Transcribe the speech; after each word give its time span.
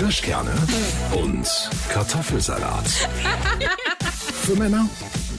Kirschkerne 0.00 0.54
und 1.22 1.46
Kartoffelsalat. 1.90 2.86
Für 4.32 4.56
Männer 4.56 4.88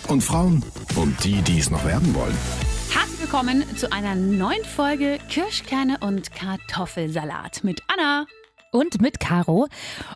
und 0.08 0.22
Frauen 0.22 0.64
und 0.96 1.24
die, 1.24 1.42
die 1.42 1.58
es 1.58 1.72
noch 1.72 1.84
werden 1.84 2.14
wollen. 2.14 2.38
Herzlich 2.92 3.22
willkommen 3.22 3.64
zu 3.76 3.92
einer 3.92 4.14
neuen 4.14 4.64
Folge 4.64 5.18
Kirschkerne 5.30 5.98
und 6.02 6.32
Kartoffelsalat 6.36 7.64
mit 7.64 7.82
Anna. 7.88 8.28
und 8.72 9.02
mit 9.02 9.20
Caro. 9.20 9.68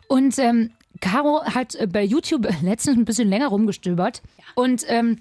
Und 0.06 0.38
ähm, 0.38 0.70
Caro 1.00 1.42
hat 1.44 1.74
äh, 1.74 1.88
bei 1.88 2.04
YouTube 2.04 2.46
letztens 2.62 2.96
ein 2.96 3.04
bisschen 3.04 3.28
länger 3.28 3.48
rumgestöbert. 3.48 4.22
Und 4.54 4.84
ähm, 4.86 5.18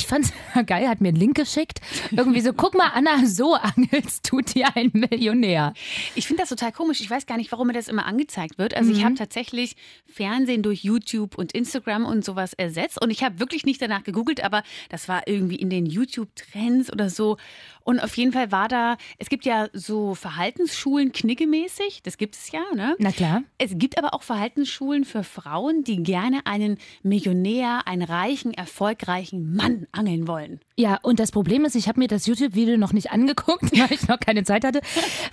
ich 0.00 0.06
fand's 0.06 0.32
geil, 0.66 0.88
hat 0.88 1.00
mir 1.00 1.08
einen 1.08 1.16
Link 1.16 1.36
geschickt. 1.36 1.80
Irgendwie 2.10 2.40
so, 2.40 2.52
guck 2.52 2.74
mal, 2.74 2.90
Anna, 2.94 3.26
so 3.26 3.54
angelst 3.54 4.24
tut 4.24 4.54
dir 4.54 4.74
ein 4.74 4.90
Millionär. 4.92 5.74
Ich 6.14 6.26
finde 6.26 6.42
das 6.42 6.48
total 6.48 6.72
komisch. 6.72 7.00
Ich 7.00 7.10
weiß 7.10 7.26
gar 7.26 7.36
nicht, 7.36 7.52
warum 7.52 7.68
mir 7.68 7.72
das 7.72 7.88
immer 7.88 8.06
angezeigt 8.06 8.58
wird. 8.58 8.74
Also 8.74 8.92
ich 8.92 9.04
habe 9.04 9.14
tatsächlich 9.14 9.76
Fernsehen 10.06 10.62
durch 10.62 10.82
YouTube 10.82 11.36
und 11.38 11.52
Instagram 11.52 12.04
und 12.04 12.24
sowas 12.24 12.54
ersetzt. 12.54 13.00
Und 13.00 13.10
ich 13.10 13.22
habe 13.22 13.38
wirklich 13.38 13.64
nicht 13.64 13.80
danach 13.80 14.02
gegoogelt, 14.02 14.42
aber 14.42 14.62
das 14.88 15.08
war 15.08 15.26
irgendwie 15.26 15.56
in 15.56 15.70
den 15.70 15.86
YouTube-Trends 15.86 16.92
oder 16.92 17.10
so. 17.10 17.36
Und 17.82 18.00
auf 18.00 18.16
jeden 18.16 18.32
Fall 18.32 18.52
war 18.52 18.68
da, 18.68 18.96
es 19.18 19.28
gibt 19.28 19.44
ja 19.44 19.68
so 19.72 20.14
Verhaltensschulen 20.14 21.12
kniggemäßig, 21.12 22.02
das 22.02 22.18
gibt 22.18 22.36
es 22.36 22.52
ja, 22.52 22.62
ne? 22.74 22.94
Na 22.98 23.10
klar. 23.10 23.42
Es 23.58 23.72
gibt 23.76 23.98
aber 23.98 24.14
auch 24.14 24.22
Verhaltensschulen 24.22 25.04
für 25.04 25.24
Frauen, 25.24 25.82
die 25.82 26.02
gerne 26.02 26.46
einen 26.46 26.78
Millionär, 27.02 27.86
einen 27.86 28.02
reichen, 28.02 28.52
erfolgreichen 28.54 29.54
Mann 29.54 29.86
angeln 29.92 30.26
wollen. 30.26 30.60
Ja, 30.80 30.98
und 31.02 31.20
das 31.20 31.30
Problem 31.30 31.66
ist, 31.66 31.74
ich 31.74 31.88
habe 31.88 32.00
mir 32.00 32.08
das 32.08 32.24
YouTube-Video 32.24 32.78
noch 32.78 32.94
nicht 32.94 33.12
angeguckt, 33.12 33.70
weil 33.78 33.92
ich 33.92 34.08
noch 34.08 34.18
keine 34.18 34.44
Zeit 34.44 34.64
hatte. 34.64 34.80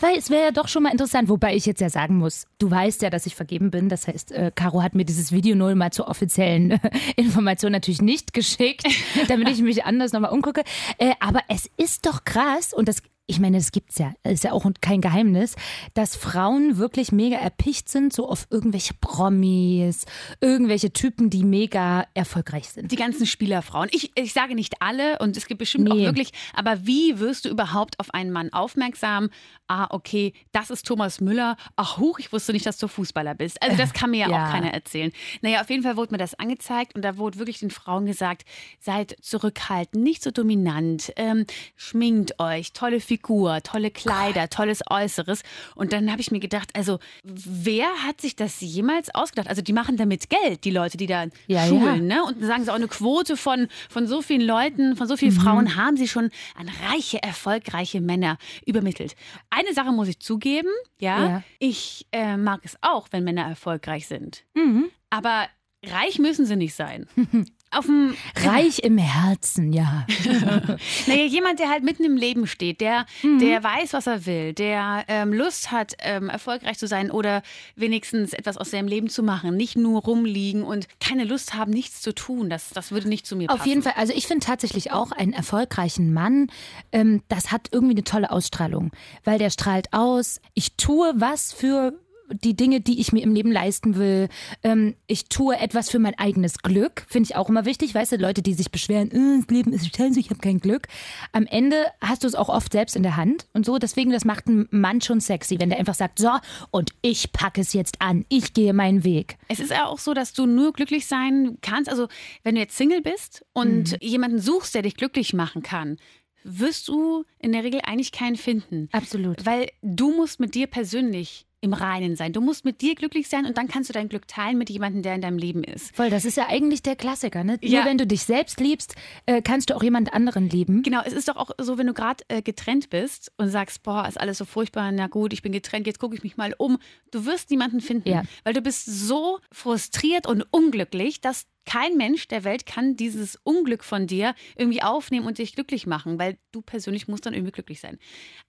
Weil 0.01 0.17
es 0.17 0.29
wäre 0.29 0.43
ja 0.43 0.51
doch 0.51 0.67
schon 0.67 0.83
mal 0.83 0.91
interessant, 0.91 1.29
wobei 1.29 1.55
ich 1.55 1.65
jetzt 1.65 1.79
ja 1.79 1.89
sagen 1.89 2.17
muss, 2.17 2.47
du 2.59 2.69
weißt 2.69 3.01
ja, 3.01 3.09
dass 3.09 3.25
ich 3.25 3.33
vergeben 3.33 3.71
bin. 3.71 3.87
Das 3.87 4.09
heißt, 4.09 4.33
äh, 4.33 4.51
Caro 4.53 4.83
hat 4.83 4.93
mir 4.93 5.05
dieses 5.05 5.31
Video 5.31 5.55
nur 5.55 5.73
mal 5.75 5.93
zur 5.93 6.09
offiziellen 6.09 6.71
äh, 6.71 6.79
Information 7.15 7.71
natürlich 7.71 8.01
nicht 8.01 8.33
geschickt, 8.33 8.85
damit 9.29 9.47
ich 9.47 9.61
mich 9.61 9.85
anders 9.85 10.11
nochmal 10.11 10.31
umgucke. 10.31 10.63
Äh, 10.97 11.13
aber 11.21 11.39
es 11.47 11.69
ist 11.77 12.05
doch 12.05 12.25
krass 12.25 12.73
und 12.73 12.89
das 12.89 13.01
ich 13.29 13.39
meine, 13.39 13.57
das 13.57 13.73
gibt's 13.73 13.97
ja, 13.97 14.13
ist 14.23 14.45
ja 14.45 14.53
auch 14.53 14.65
kein 14.79 15.01
Geheimnis, 15.01 15.55
dass 15.93 16.15
Frauen 16.15 16.77
wirklich 16.77 17.11
mega 17.11 17.35
erpicht 17.35 17.89
sind, 17.89 18.13
so 18.13 18.27
auf 18.27 18.47
irgendwelche 18.49 18.93
Promis, 18.93 20.05
irgendwelche 20.39 20.93
Typen, 20.93 21.29
die 21.29 21.43
mega 21.43 22.07
erfolgreich 22.13 22.69
sind. 22.69 22.89
Die 22.89 22.95
ganzen 22.95 23.25
Spielerfrauen. 23.25 23.89
Ich, 23.91 24.13
ich 24.15 24.31
sage 24.31 24.55
nicht 24.55 24.81
alle 24.81 25.19
und 25.19 25.35
es 25.37 25.47
gibt 25.47 25.59
bestimmt 25.59 25.89
auch 25.91 25.95
Nee. 25.95 26.05
wirklich, 26.05 26.31
aber 26.53 26.85
wie 26.85 27.19
wirst 27.19 27.45
du 27.45 27.49
überhaupt 27.49 27.99
auf 27.99 28.13
einen 28.13 28.31
Mann 28.31 28.51
aufmerksam? 28.53 29.29
Ah, 29.67 29.87
okay, 29.89 30.33
das 30.53 30.69
ist 30.69 30.85
Thomas 30.87 31.19
Müller. 31.21 31.57
Ach, 31.75 31.97
huch, 31.97 32.19
ich 32.19 32.31
wusste 32.31 32.53
nicht, 32.53 32.65
dass 32.65 32.77
du 32.77 32.87
Fußballer 32.87 33.35
bist. 33.35 33.61
Also 33.61 33.75
das 33.77 33.93
kann 33.93 34.11
mir 34.11 34.19
ja, 34.19 34.29
Ja. 34.31 34.45
auch 34.47 34.51
keiner 34.51 34.73
erzählen. 34.73 35.11
Naja, 35.41 35.61
auf 35.61 35.69
jeden 35.69 35.83
Fall 35.83 35.97
wurde 35.97 36.11
mir 36.13 36.17
das 36.17 36.35
angezeigt 36.39 36.95
und 36.95 37.01
da 37.03 37.17
wurde 37.17 37.37
wirklich 37.37 37.59
den 37.59 37.69
Frauen 37.71 38.05
gesagt, 38.05 38.43
seid 38.79 39.15
zurückhaltend, 39.21 40.03
nicht 40.03 40.23
so 40.23 40.31
dominant, 40.31 41.11
ähm, 41.17 41.45
schminkt 41.75 42.39
euch, 42.39 42.73
tolle 42.73 42.99
Figur, 42.99 43.61
tolle 43.63 43.91
Kleider, 43.91 44.49
tolles 44.49 44.81
Äußeres. 44.89 45.43
Und 45.75 45.93
dann 45.93 46.09
habe 46.11 46.21
ich 46.21 46.31
mir 46.31 46.39
gedacht, 46.39 46.69
also 46.75 46.99
wer 47.23 47.87
hat 48.05 48.21
sich 48.21 48.35
das 48.35 48.59
jemals 48.61 49.13
ausgedacht? 49.13 49.47
Also 49.49 49.61
die 49.61 49.73
machen 49.73 49.97
damit 49.97 50.29
Geld, 50.29 50.63
die 50.63 50.71
Leute, 50.71 50.97
die 50.97 51.07
da 51.07 51.25
Ja, 51.47 51.65
schulen, 51.67 52.07
ne? 52.07 52.23
Und 52.23 52.41
dann 52.41 52.47
sagen 52.47 52.63
sie 52.63 52.71
auch 52.71 52.75
eine 52.75 52.87
Quote 52.87 53.37
von, 53.37 53.67
von 53.89 54.07
so 54.07 54.21
vielen 54.21 54.41
Leuten, 54.41 54.95
von 54.95 55.07
so 55.07 55.17
vielen 55.17 55.26
Mhm. 55.31 55.39
Frauen 55.41 55.75
haben 55.75 55.97
sie 55.97 56.07
schon 56.07 56.29
an 56.55 56.69
reiche, 56.89 57.21
erfolgreiche 57.21 58.01
Männer 58.01 58.37
übermittelt. 58.65 59.15
Eine 59.49 59.73
Sache 59.73 59.91
muss 59.91 60.07
ich 60.07 60.19
zugeben, 60.19 60.69
ja, 60.99 61.27
Ja. 61.29 61.43
ich 61.59 62.07
äh, 62.11 62.37
mag 62.37 62.61
es 62.63 62.77
auch, 62.81 63.07
wenn 63.11 63.23
Männer 63.23 63.43
erfolgreich 63.43 64.07
sind. 64.07 64.43
Mhm. 64.55 64.89
Aber 65.09 65.47
reich 65.85 66.19
müssen 66.19 66.45
sie 66.45 66.55
nicht 66.55 66.73
sein. 66.75 67.07
Auf 67.69 67.85
dem, 67.85 68.15
Reich 68.35 68.79
im 68.79 68.97
Herzen, 68.97 69.73
ja. 69.73 70.05
naja, 71.07 71.25
jemand, 71.25 71.59
der 71.59 71.69
halt 71.69 71.83
mitten 71.83 72.03
im 72.05 72.15
Leben 72.15 72.47
steht, 72.47 72.79
der, 72.81 73.05
Mhm. 73.23 73.39
der 73.39 73.61
weiß, 73.63 73.93
was 73.93 74.07
er 74.07 74.25
will, 74.25 74.53
der 74.53 75.03
ähm, 75.09 75.33
Lust 75.33 75.71
hat, 75.71 75.93
ähm, 75.99 76.29
erfolgreich 76.29 76.77
zu 76.77 76.87
sein 76.87 77.11
oder 77.11 77.41
wenigstens 77.75 78.31
etwas 78.33 78.57
aus 78.57 78.71
seinem 78.71 78.87
Leben 78.87 79.09
zu 79.09 79.21
machen, 79.21 79.57
nicht 79.57 79.75
nur 79.75 80.01
rumliegen 80.01 80.63
und 80.63 80.87
keine 80.99 81.25
Lust 81.25 81.55
haben, 81.55 81.71
nichts 81.71 82.01
zu 82.01 82.13
tun. 82.15 82.49
Das, 82.49 82.69
das 82.69 82.91
würde 82.91 83.09
nicht 83.09 83.25
zu 83.27 83.35
mir 83.35 83.47
passen. 83.47 83.59
Auf 83.59 83.67
jeden 83.67 83.81
Fall, 83.83 83.93
also 83.97 84.13
ich 84.15 84.27
finde 84.27 84.45
tatsächlich 84.45 84.91
auch 84.91 85.11
einen 85.11 85.33
erfolgreichen 85.33 86.13
Mann, 86.13 86.47
ähm, 86.91 87.21
das 87.27 87.51
hat 87.51 87.67
irgendwie 87.71 87.95
eine 87.95 88.03
tolle 88.05 88.31
Ausstrahlung, 88.31 88.91
weil 89.25 89.39
der 89.39 89.49
strahlt 89.49 89.91
aus, 89.91 90.39
ich 90.53 90.75
tue 90.77 91.11
was 91.15 91.51
für 91.51 91.93
die 92.43 92.55
Dinge, 92.55 92.81
die 92.81 92.99
ich 92.99 93.13
mir 93.13 93.23
im 93.23 93.33
Leben 93.33 93.51
leisten 93.51 93.95
will. 93.95 94.27
Ähm, 94.63 94.95
ich 95.07 95.29
tue 95.29 95.57
etwas 95.57 95.89
für 95.89 95.99
mein 95.99 96.17
eigenes 96.17 96.59
Glück, 96.59 97.05
finde 97.07 97.27
ich 97.29 97.35
auch 97.35 97.49
immer 97.49 97.65
wichtig. 97.65 97.95
Weißt 97.95 98.11
du, 98.11 98.17
Leute, 98.17 98.41
die 98.41 98.53
sich 98.53 98.71
beschweren, 98.71 99.11
äh, 99.11 99.39
das 99.41 99.49
Leben 99.49 99.71
ist 99.73 99.95
scheiße, 99.95 100.19
ich 100.19 100.29
habe 100.29 100.39
kein 100.39 100.59
Glück. 100.59 100.87
Am 101.31 101.45
Ende 101.45 101.85
hast 102.01 102.23
du 102.23 102.27
es 102.27 102.35
auch 102.35 102.49
oft 102.49 102.71
selbst 102.71 102.95
in 102.95 103.03
der 103.03 103.15
Hand 103.15 103.47
und 103.53 103.65
so. 103.65 103.77
Deswegen, 103.77 104.11
das 104.11 104.25
macht 104.25 104.47
einen 104.47 104.67
Mann 104.71 105.01
schon 105.01 105.19
sexy, 105.19 105.59
wenn 105.59 105.69
der 105.69 105.79
einfach 105.79 105.95
sagt, 105.95 106.19
so, 106.19 106.31
und 106.71 106.91
ich 107.01 107.31
packe 107.31 107.61
es 107.61 107.73
jetzt 107.73 108.01
an, 108.01 108.25
ich 108.29 108.53
gehe 108.53 108.73
meinen 108.73 109.03
Weg. 109.03 109.37
Es 109.47 109.59
ist 109.59 109.71
ja 109.71 109.85
auch 109.87 109.99
so, 109.99 110.13
dass 110.13 110.33
du 110.33 110.45
nur 110.45 110.73
glücklich 110.73 111.07
sein 111.07 111.57
kannst. 111.61 111.89
Also, 111.89 112.07
wenn 112.43 112.55
du 112.55 112.61
jetzt 112.61 112.77
Single 112.77 113.01
bist 113.01 113.45
und 113.53 113.93
Mhm. 113.93 113.97
jemanden 114.01 114.39
suchst, 114.39 114.75
der 114.75 114.81
dich 114.81 114.95
glücklich 114.95 115.33
machen 115.33 115.63
kann, 115.63 115.97
wirst 116.43 116.87
du 116.87 117.23
in 117.39 117.51
der 117.51 117.63
Regel 117.63 117.81
eigentlich 117.83 118.11
keinen 118.11 118.35
finden. 118.37 118.87
Absolut. 118.91 119.45
Weil 119.45 119.69
du 119.81 120.11
musst 120.15 120.39
mit 120.39 120.55
dir 120.55 120.67
persönlich 120.67 121.45
im 121.61 121.73
Reinen 121.73 122.15
sein. 122.15 122.33
Du 122.33 122.41
musst 122.41 122.65
mit 122.65 122.81
dir 122.81 122.93
glücklich 122.95 123.27
sein 123.29 123.45
und 123.45 123.57
dann 123.57 123.67
kannst 123.67 123.89
du 123.89 123.93
dein 123.93 124.09
Glück 124.09 124.27
teilen 124.27 124.57
mit 124.57 124.69
jemandem, 124.69 125.01
der 125.01 125.15
in 125.15 125.21
deinem 125.21 125.37
Leben 125.39 125.63
ist. 125.63 125.95
Voll, 125.95 126.09
das 126.09 126.23
ist 126.23 126.37
ja 126.37 126.47
eigentlich 126.47 126.83
der 126.83 126.95
Klassiker, 126.95 127.43
ne? 127.43 127.57
Ja. 127.61 127.79
Nur 127.79 127.89
wenn 127.89 127.97
du 127.97 128.05
dich 128.05 128.23
selbst 128.23 128.59
liebst, 128.59 128.95
äh, 129.25 129.41
kannst 129.41 129.69
du 129.69 129.75
auch 129.75 129.81
jemand 129.81 130.13
anderen 130.13 130.49
lieben. 130.49 130.83
Genau, 130.83 131.01
es 131.03 131.13
ist 131.13 131.27
doch 131.27 131.35
auch 131.35 131.49
so, 131.59 131.77
wenn 131.77 131.87
du 131.87 131.93
gerade 131.93 132.23
äh, 132.27 132.41
getrennt 132.43 132.89
bist 132.91 133.31
und 133.37 133.49
sagst, 133.49 133.81
boah, 133.83 134.07
ist 134.07 134.19
alles 134.19 134.37
so 134.37 134.45
furchtbar, 134.45 134.91
na 134.91 135.07
gut, 135.07 135.33
ich 135.33 135.41
bin 135.41 135.51
getrennt, 135.51 135.87
jetzt 135.87 135.99
gucke 135.99 136.15
ich 136.15 136.23
mich 136.23 136.37
mal 136.37 136.53
um. 136.57 136.77
Du 137.11 137.25
wirst 137.25 137.49
niemanden 137.49 137.81
finden, 137.81 138.07
Ja. 138.09 138.23
weil 138.43 138.53
du 138.53 138.61
bist 138.61 138.85
so 138.85 139.39
frustriert 139.51 140.27
und 140.27 140.43
unglücklich, 140.51 141.21
dass 141.21 141.45
kein 141.65 141.97
Mensch 141.97 142.27
der 142.29 142.43
Welt 142.43 142.65
kann 142.65 142.95
dieses 142.95 143.37
Unglück 143.43 143.83
von 143.83 144.07
dir 144.07 144.35
irgendwie 144.55 144.83
aufnehmen 144.83 145.25
und 145.25 145.37
dich 145.37 145.53
glücklich 145.53 145.85
machen, 145.85 146.17
weil 146.17 146.37
du 146.51 146.61
persönlich 146.61 147.07
musst 147.07 147.25
dann 147.25 147.33
irgendwie 147.33 147.51
glücklich 147.51 147.81
sein. 147.81 147.97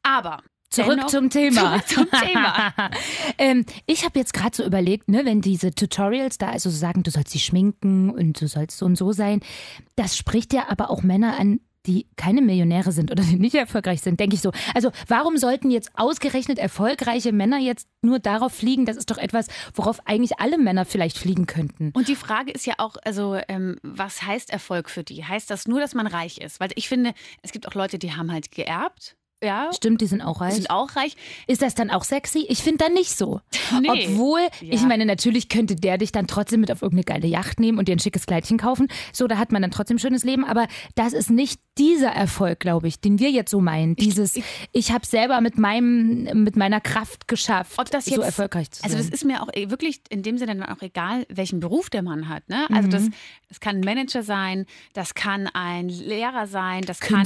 Aber 0.02 0.42
Zurück 0.70 0.90
dennoch- 0.96 1.06
zum 1.06 1.30
Thema. 1.30 1.82
Zurück 1.86 2.08
zum 2.10 2.20
Thema. 2.20 2.74
ähm, 3.38 3.64
ich 3.86 4.04
habe 4.04 4.18
jetzt 4.18 4.34
gerade 4.34 4.54
so 4.56 4.64
überlegt, 4.64 5.08
ne, 5.08 5.24
wenn 5.24 5.40
diese 5.40 5.74
Tutorials 5.74 6.38
da 6.38 6.50
also 6.50 6.70
so 6.70 6.76
sagen, 6.76 7.02
du 7.02 7.10
sollst 7.10 7.30
sie 7.30 7.40
schminken 7.40 8.10
und 8.10 8.40
du 8.40 8.48
sollst 8.48 8.78
so 8.78 8.86
und 8.86 8.96
so 8.96 9.12
sein, 9.12 9.40
das 9.96 10.16
spricht 10.16 10.52
ja 10.52 10.68
aber 10.68 10.90
auch 10.90 11.02
Männer 11.02 11.38
an, 11.38 11.60
die 11.86 12.06
keine 12.16 12.42
Millionäre 12.42 12.92
sind 12.92 13.10
oder 13.10 13.22
die 13.22 13.36
nicht 13.38 13.54
erfolgreich 13.54 14.02
sind, 14.02 14.20
denke 14.20 14.34
ich 14.34 14.42
so. 14.42 14.52
Also 14.74 14.90
warum 15.06 15.38
sollten 15.38 15.70
jetzt 15.70 15.90
ausgerechnet 15.94 16.58
erfolgreiche 16.58 17.32
Männer 17.32 17.58
jetzt 17.58 17.88
nur 18.02 18.18
darauf 18.18 18.52
fliegen? 18.52 18.84
Das 18.84 18.96
ist 18.98 19.10
doch 19.10 19.16
etwas, 19.16 19.46
worauf 19.74 20.06
eigentlich 20.06 20.38
alle 20.38 20.58
Männer 20.58 20.84
vielleicht 20.84 21.16
fliegen 21.16 21.46
könnten. 21.46 21.92
Und 21.94 22.08
die 22.08 22.16
Frage 22.16 22.50
ist 22.52 22.66
ja 22.66 22.74
auch, 22.76 22.96
also 23.04 23.38
ähm, 23.48 23.76
was 23.82 24.22
heißt 24.22 24.50
Erfolg 24.50 24.90
für 24.90 25.02
die? 25.02 25.24
Heißt 25.24 25.50
das 25.50 25.66
nur, 25.66 25.80
dass 25.80 25.94
man 25.94 26.06
reich 26.06 26.38
ist? 26.38 26.60
Weil 26.60 26.70
ich 26.74 26.88
finde, 26.88 27.14
es 27.42 27.52
gibt 27.52 27.66
auch 27.66 27.74
Leute, 27.74 27.98
die 27.98 28.12
haben 28.12 28.30
halt 28.30 28.50
geerbt. 28.50 29.16
Ja, 29.42 29.70
Stimmt, 29.72 30.00
die 30.00 30.06
sind 30.06 30.20
auch 30.20 30.40
reich. 30.40 30.54
sind 30.54 30.68
auch 30.70 30.96
reich. 30.96 31.14
Ist 31.46 31.62
das 31.62 31.74
dann 31.74 31.90
auch 31.90 32.02
sexy? 32.02 32.44
Ich 32.48 32.62
finde 32.62 32.84
dann 32.84 32.92
nicht 32.94 33.16
so. 33.16 33.40
Nee. 33.80 34.08
Obwohl, 34.08 34.40
Ja. 34.60 34.72
ich 34.74 34.82
meine, 34.82 35.06
natürlich 35.06 35.48
könnte 35.48 35.76
der 35.76 35.96
dich 35.98 36.10
dann 36.10 36.26
trotzdem 36.26 36.60
mit 36.60 36.72
auf 36.72 36.82
irgendeine 36.82 37.20
geile 37.20 37.28
Yacht 37.32 37.60
nehmen 37.60 37.78
und 37.78 37.86
dir 37.86 37.92
ein 37.92 38.00
schickes 38.00 38.26
Kleidchen 38.26 38.58
kaufen. 38.58 38.88
So, 39.12 39.28
da 39.28 39.38
hat 39.38 39.52
man 39.52 39.62
dann 39.62 39.70
trotzdem 39.70 39.96
ein 39.96 40.00
schönes 40.00 40.24
Leben. 40.24 40.44
Aber 40.44 40.66
das 40.96 41.12
ist 41.12 41.30
nicht 41.30 41.60
dieser 41.78 42.08
Erfolg, 42.10 42.58
glaube 42.58 42.88
ich, 42.88 42.98
den 43.00 43.20
wir 43.20 43.30
jetzt 43.30 43.52
so 43.52 43.60
meinen. 43.60 43.94
Dieses, 43.94 44.40
ich, 44.72 44.90
habe 44.90 45.06
selber 45.06 45.40
mit 45.40 45.56
meinem, 45.56 46.24
mit 46.42 46.56
meiner 46.56 46.80
Kraft 46.80 47.28
geschafft, 47.28 47.74
Ob 47.78 47.88
das 47.90 48.06
so 48.06 48.16
jetzt- 48.16 48.24
erfolgreich 48.24 48.72
zu 48.72 48.80
sein. 48.82 48.90
Also 48.90 48.98
das 49.04 49.08
ist 49.12 49.24
mir 49.24 49.42
auch 49.42 49.48
eh 49.54 49.70
wirklich 49.70 50.00
in 50.08 50.24
dem 50.24 50.38
Sinne 50.38 50.56
dann 50.56 50.68
auch 50.68 50.82
egal, 50.82 51.24
welchen 51.28 51.60
Beruf 51.60 51.90
der 51.90 52.02
Mann 52.02 52.28
hat. 52.28 52.48
Ne? 52.48 52.66
Also 52.72 52.88
das, 52.88 53.04
das 53.48 53.60
kann 53.60 53.76
ein 53.76 53.80
Manager 53.82 54.24
sein, 54.24 54.66
das 54.94 55.14
kann 55.14 55.46
ein 55.46 55.88
Lehrer 55.88 56.48
sein, 56.48 56.82
das 56.82 56.98
kann 56.98 57.24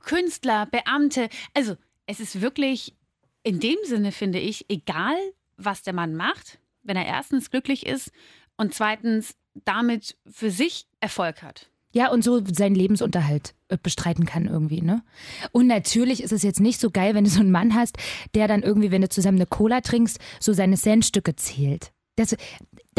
Künstler. 0.00 0.66
Beamte. 0.66 1.28
Also 1.54 1.76
es 2.06 2.20
ist 2.20 2.40
wirklich 2.40 2.94
in 3.42 3.60
dem 3.60 3.78
Sinne, 3.84 4.12
finde 4.12 4.38
ich, 4.38 4.66
egal, 4.68 5.16
was 5.56 5.82
der 5.82 5.92
Mann 5.92 6.14
macht, 6.14 6.58
wenn 6.82 6.96
er 6.96 7.06
erstens 7.06 7.50
glücklich 7.50 7.86
ist 7.86 8.10
und 8.56 8.74
zweitens 8.74 9.36
damit 9.64 10.16
für 10.30 10.50
sich 10.50 10.86
Erfolg 11.00 11.42
hat. 11.42 11.70
Ja, 11.92 12.10
und 12.10 12.22
so 12.22 12.40
seinen 12.44 12.76
Lebensunterhalt 12.76 13.54
äh, 13.68 13.76
bestreiten 13.82 14.24
kann 14.24 14.46
irgendwie, 14.46 14.80
ne? 14.80 15.02
Und 15.50 15.66
natürlich 15.66 16.22
ist 16.22 16.32
es 16.32 16.44
jetzt 16.44 16.60
nicht 16.60 16.78
so 16.78 16.90
geil, 16.90 17.14
wenn 17.14 17.24
du 17.24 17.30
so 17.30 17.40
einen 17.40 17.50
Mann 17.50 17.74
hast, 17.74 17.96
der 18.34 18.46
dann 18.46 18.62
irgendwie, 18.62 18.92
wenn 18.92 19.02
du 19.02 19.08
zusammen 19.08 19.38
eine 19.38 19.46
Cola 19.46 19.80
trinkst, 19.80 20.20
so 20.38 20.52
seine 20.52 20.76
Centstücke 20.76 21.34
zählt. 21.34 21.92
Das, 22.14 22.36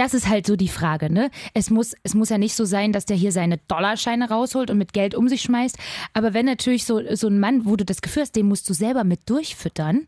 Das 0.01 0.15
ist 0.15 0.27
halt 0.27 0.47
so 0.47 0.55
die 0.55 0.67
Frage, 0.67 1.13
ne? 1.13 1.29
Es 1.53 1.69
muss, 1.69 1.93
es 2.01 2.15
muss 2.15 2.29
ja 2.29 2.39
nicht 2.39 2.55
so 2.55 2.65
sein, 2.65 2.91
dass 2.91 3.05
der 3.05 3.15
hier 3.15 3.31
seine 3.31 3.59
Dollarscheine 3.67 4.29
rausholt 4.29 4.71
und 4.71 4.79
mit 4.79 4.93
Geld 4.93 5.13
um 5.13 5.29
sich 5.29 5.43
schmeißt. 5.43 5.77
Aber 6.13 6.33
wenn 6.33 6.47
natürlich 6.47 6.85
so, 6.85 6.99
so 7.13 7.27
ein 7.27 7.39
Mann, 7.39 7.67
wo 7.67 7.75
du 7.75 7.85
das 7.85 8.01
Gefühl 8.01 8.23
hast, 8.23 8.35
den 8.35 8.47
musst 8.47 8.67
du 8.67 8.73
selber 8.73 9.03
mit 9.03 9.29
durchfüttern, 9.29 10.07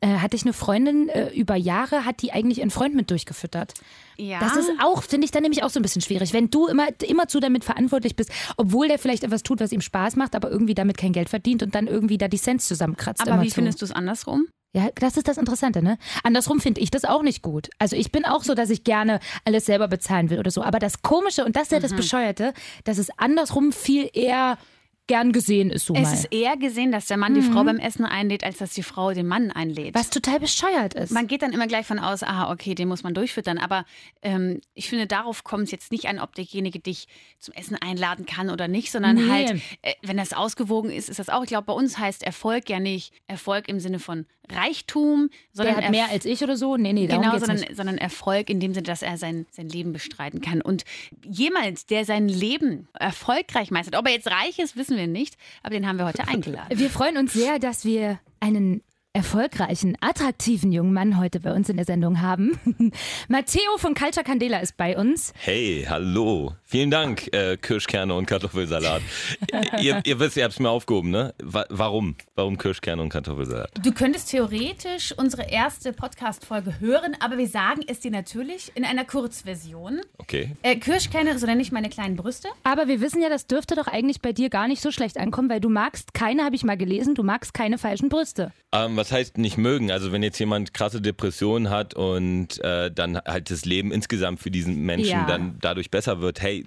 äh, 0.00 0.06
hatte 0.16 0.34
ich 0.34 0.44
eine 0.44 0.54
Freundin 0.54 1.10
äh, 1.10 1.28
über 1.34 1.56
Jahre, 1.56 2.06
hat 2.06 2.22
die 2.22 2.32
eigentlich 2.32 2.60
ihren 2.60 2.70
Freund 2.70 2.94
mit 2.94 3.10
durchgefüttert. 3.10 3.74
Ja. 4.16 4.40
Das 4.40 4.56
ist 4.56 4.70
auch, 4.82 5.02
finde 5.02 5.26
ich, 5.26 5.30
dann 5.30 5.42
nämlich 5.42 5.62
auch 5.62 5.68
so 5.68 5.78
ein 5.78 5.82
bisschen 5.82 6.00
schwierig. 6.00 6.32
Wenn 6.32 6.48
du 6.48 6.66
immer, 6.66 6.86
immerzu 7.06 7.38
damit 7.38 7.64
verantwortlich 7.64 8.16
bist, 8.16 8.30
obwohl 8.56 8.88
der 8.88 8.98
vielleicht 8.98 9.24
etwas 9.24 9.42
tut, 9.42 9.60
was 9.60 9.72
ihm 9.72 9.82
Spaß 9.82 10.16
macht, 10.16 10.34
aber 10.34 10.50
irgendwie 10.50 10.74
damit 10.74 10.96
kein 10.96 11.12
Geld 11.12 11.28
verdient 11.28 11.62
und 11.62 11.74
dann 11.74 11.86
irgendwie 11.86 12.16
da 12.16 12.28
die 12.28 12.40
Cents 12.40 12.66
zusammenkratzt. 12.66 13.20
Aber 13.20 13.32
wie 13.32 13.34
immerzu. 13.34 13.54
findest 13.56 13.82
du 13.82 13.84
es 13.84 13.92
andersrum? 13.92 14.46
Ja, 14.76 14.88
das 14.96 15.16
ist 15.16 15.28
das 15.28 15.36
Interessante, 15.38 15.82
ne? 15.82 15.98
Andersrum 16.24 16.58
finde 16.60 16.80
ich 16.80 16.90
das 16.90 17.04
auch 17.04 17.22
nicht 17.22 17.42
gut. 17.42 17.70
Also 17.78 17.94
ich 17.94 18.10
bin 18.10 18.24
auch 18.24 18.42
so, 18.42 18.54
dass 18.54 18.70
ich 18.70 18.82
gerne 18.82 19.20
alles 19.44 19.66
selber 19.66 19.86
bezahlen 19.86 20.30
will 20.30 20.40
oder 20.40 20.50
so. 20.50 20.64
Aber 20.64 20.80
das 20.80 21.00
Komische, 21.00 21.44
und 21.44 21.54
das 21.54 21.64
ist 21.64 21.72
ja 21.72 21.78
das 21.78 21.92
Mhm. 21.92 21.96
Bescheuerte, 21.96 22.52
dass 22.82 22.98
es 22.98 23.08
andersrum 23.16 23.70
viel 23.72 24.10
eher 24.12 24.58
gern 25.06 25.32
gesehen 25.32 25.70
ist, 25.70 25.86
so 25.86 25.94
Es 25.94 26.02
mal. 26.02 26.12
ist 26.14 26.24
eher 26.32 26.56
gesehen, 26.56 26.90
dass 26.92 27.06
der 27.06 27.16
Mann 27.16 27.34
die 27.34 27.42
Frau 27.42 27.62
beim 27.64 27.78
Essen 27.78 28.04
einlädt, 28.04 28.42
als 28.44 28.58
dass 28.58 28.70
die 28.70 28.82
Frau 28.82 29.12
den 29.12 29.26
Mann 29.26 29.50
einlädt. 29.50 29.94
was 29.94 30.08
total 30.10 30.40
bescheuert 30.40 30.94
ist. 30.94 31.10
Man 31.12 31.26
geht 31.26 31.42
dann 31.42 31.52
immer 31.52 31.66
gleich 31.66 31.86
von 31.86 31.98
aus, 31.98 32.22
aha, 32.22 32.50
okay, 32.52 32.74
den 32.74 32.88
muss 32.88 33.02
man 33.02 33.12
durchfüttern. 33.14 33.58
Aber 33.58 33.84
ähm, 34.22 34.60
ich 34.74 34.88
finde, 34.88 35.06
darauf 35.06 35.44
kommt 35.44 35.64
es 35.64 35.70
jetzt 35.70 35.92
nicht 35.92 36.06
an, 36.06 36.18
ob 36.18 36.34
derjenige 36.34 36.78
dich 36.80 37.06
zum 37.38 37.54
Essen 37.54 37.76
einladen 37.80 38.24
kann 38.26 38.48
oder 38.50 38.66
nicht, 38.68 38.90
sondern 38.90 39.16
Nee. 39.16 39.28
halt, 39.30 39.60
äh, 39.82 39.92
wenn 40.02 40.16
das 40.16 40.32
ausgewogen 40.32 40.90
ist, 40.90 41.08
ist 41.10 41.18
das 41.18 41.28
auch. 41.28 41.42
Ich 41.42 41.48
glaube, 41.48 41.66
bei 41.66 41.74
uns 41.74 41.98
heißt 41.98 42.22
Erfolg 42.22 42.70
ja 42.70 42.80
nicht 42.80 43.12
Erfolg 43.26 43.68
im 43.68 43.80
Sinne 43.80 43.98
von 43.98 44.26
Reichtum, 44.52 45.30
sondern 45.52 45.76
der 45.76 45.84
hat 45.84 45.90
mehr 45.90 46.10
als 46.10 46.26
ich 46.26 46.42
oder 46.42 46.56
so? 46.58 46.76
Nee, 46.76 46.92
nee, 46.92 47.06
darum 47.06 47.22
Genau, 47.24 47.38
sondern, 47.38 47.60
nicht. 47.60 47.76
sondern 47.76 47.96
Erfolg 47.96 48.50
in 48.50 48.60
dem 48.60 48.74
Sinne, 48.74 48.84
dass 48.84 49.00
er 49.00 49.16
sein, 49.16 49.46
sein 49.50 49.68
Leben 49.70 49.92
bestreiten 49.94 50.42
kann. 50.42 50.60
Und 50.60 50.84
jemand, 51.24 51.88
der 51.90 52.04
sein 52.04 52.28
Leben 52.28 52.88
erfolgreich 52.92 53.70
meistert, 53.70 53.96
ob 53.96 54.06
er 54.06 54.12
jetzt 54.12 54.30
reich 54.30 54.58
ist, 54.58 54.76
wissen 54.76 54.93
wir 54.96 55.06
nicht, 55.06 55.36
aber 55.62 55.74
den 55.74 55.86
haben 55.86 55.98
wir 55.98 56.06
heute 56.06 56.26
eingeladen. 56.28 56.78
Wir 56.78 56.90
freuen 56.90 57.16
uns 57.16 57.32
sehr, 57.32 57.58
dass 57.58 57.84
wir 57.84 58.18
einen 58.40 58.82
erfolgreichen, 59.14 59.96
attraktiven 60.00 60.72
jungen 60.72 60.92
Mann 60.92 61.18
heute 61.18 61.38
bei 61.38 61.52
uns 61.52 61.68
in 61.68 61.76
der 61.76 61.86
Sendung 61.86 62.20
haben. 62.20 62.58
Matteo 63.28 63.78
von 63.78 63.94
Culture 63.94 64.24
Candela 64.24 64.58
ist 64.58 64.76
bei 64.76 64.98
uns. 64.98 65.32
Hey, 65.38 65.86
hallo. 65.88 66.54
Vielen 66.74 66.90
Dank, 66.90 67.32
äh, 67.32 67.56
Kirschkerne 67.56 68.12
und 68.14 68.26
Kartoffelsalat. 68.26 69.00
ihr, 69.80 70.02
ihr 70.04 70.18
wisst, 70.18 70.36
ihr 70.36 70.42
habt 70.42 70.54
es 70.54 70.58
mir 70.58 70.70
aufgehoben, 70.70 71.10
ne? 71.10 71.32
Wa 71.40 71.64
warum? 71.68 72.16
Warum 72.34 72.58
Kirschkerne 72.58 73.00
und 73.00 73.10
Kartoffelsalat? 73.10 73.70
Du 73.80 73.92
könntest 73.92 74.32
theoretisch 74.32 75.12
unsere 75.16 75.48
erste 75.48 75.92
Podcast-Folge 75.92 76.80
hören, 76.80 77.16
aber 77.20 77.38
wir 77.38 77.46
sagen 77.46 77.82
es 77.86 78.00
dir 78.00 78.10
natürlich 78.10 78.72
in 78.74 78.84
einer 78.84 79.04
Kurzversion. 79.04 80.00
Okay. 80.18 80.56
Äh, 80.62 80.74
Kirschkerne, 80.74 81.38
so 81.38 81.46
nenne 81.46 81.62
ich 81.62 81.70
meine 81.70 81.90
kleinen 81.90 82.16
Brüste. 82.16 82.48
Aber 82.64 82.88
wir 82.88 83.00
wissen 83.00 83.22
ja, 83.22 83.28
das 83.28 83.46
dürfte 83.46 83.76
doch 83.76 83.86
eigentlich 83.86 84.20
bei 84.20 84.32
dir 84.32 84.50
gar 84.50 84.66
nicht 84.66 84.82
so 84.82 84.90
schlecht 84.90 85.16
ankommen, 85.16 85.48
weil 85.48 85.60
du 85.60 85.68
magst 85.68 86.12
keine, 86.12 86.42
habe 86.42 86.56
ich 86.56 86.64
mal 86.64 86.76
gelesen, 86.76 87.14
du 87.14 87.22
magst 87.22 87.54
keine 87.54 87.78
falschen 87.78 88.08
Brüste. 88.08 88.50
Ähm, 88.72 88.96
was 88.96 89.12
heißt 89.12 89.38
nicht 89.38 89.58
mögen? 89.58 89.92
Also 89.92 90.10
wenn 90.10 90.24
jetzt 90.24 90.40
jemand 90.40 90.74
krasse 90.74 91.00
Depressionen 91.00 91.70
hat 91.70 91.94
und 91.94 92.58
äh, 92.64 92.90
dann 92.90 93.18
halt 93.18 93.52
das 93.52 93.64
Leben 93.64 93.92
insgesamt 93.92 94.40
für 94.40 94.50
diesen 94.50 94.80
Menschen 94.84 95.10
Ja. 95.10 95.26
dann 95.28 95.58
dadurch 95.60 95.92
besser 95.92 96.20
wird, 96.20 96.42
hey, 96.42 96.63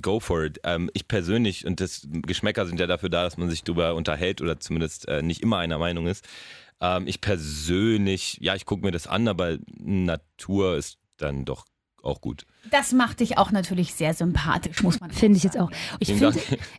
go 0.00 0.20
for 0.20 0.44
it. 0.44 0.60
Ähm, 0.64 0.90
ich 0.94 1.08
persönlich, 1.08 1.66
und 1.66 1.80
das 1.80 2.06
Geschmäcker 2.10 2.66
sind 2.66 2.80
ja 2.80 2.86
dafür 2.86 3.08
da, 3.08 3.24
dass 3.24 3.36
man 3.36 3.50
sich 3.50 3.64
darüber 3.64 3.94
unterhält 3.94 4.40
oder 4.40 4.60
zumindest 4.60 5.08
äh, 5.08 5.22
nicht 5.22 5.42
immer 5.42 5.58
einer 5.58 5.78
Meinung 5.78 6.06
ist. 6.06 6.26
Ähm, 6.80 7.06
ich 7.06 7.20
persönlich, 7.20 8.38
ja, 8.40 8.54
ich 8.54 8.64
gucke 8.66 8.84
mir 8.84 8.92
das 8.92 9.06
an, 9.06 9.28
aber 9.28 9.58
Natur 9.66 10.76
ist 10.76 10.98
dann 11.16 11.44
doch 11.44 11.64
auch 12.02 12.20
gut. 12.20 12.44
Das 12.70 12.92
macht 12.92 13.20
dich 13.20 13.38
auch 13.38 13.50
natürlich 13.50 13.94
sehr 13.94 14.14
sympathisch, 14.14 14.82
muss 14.82 15.00
man 15.00 15.10
Finde 15.10 15.38
ich 15.38 15.44
jetzt 15.44 15.58
auch. 15.58 15.70
Ich, 16.00 16.12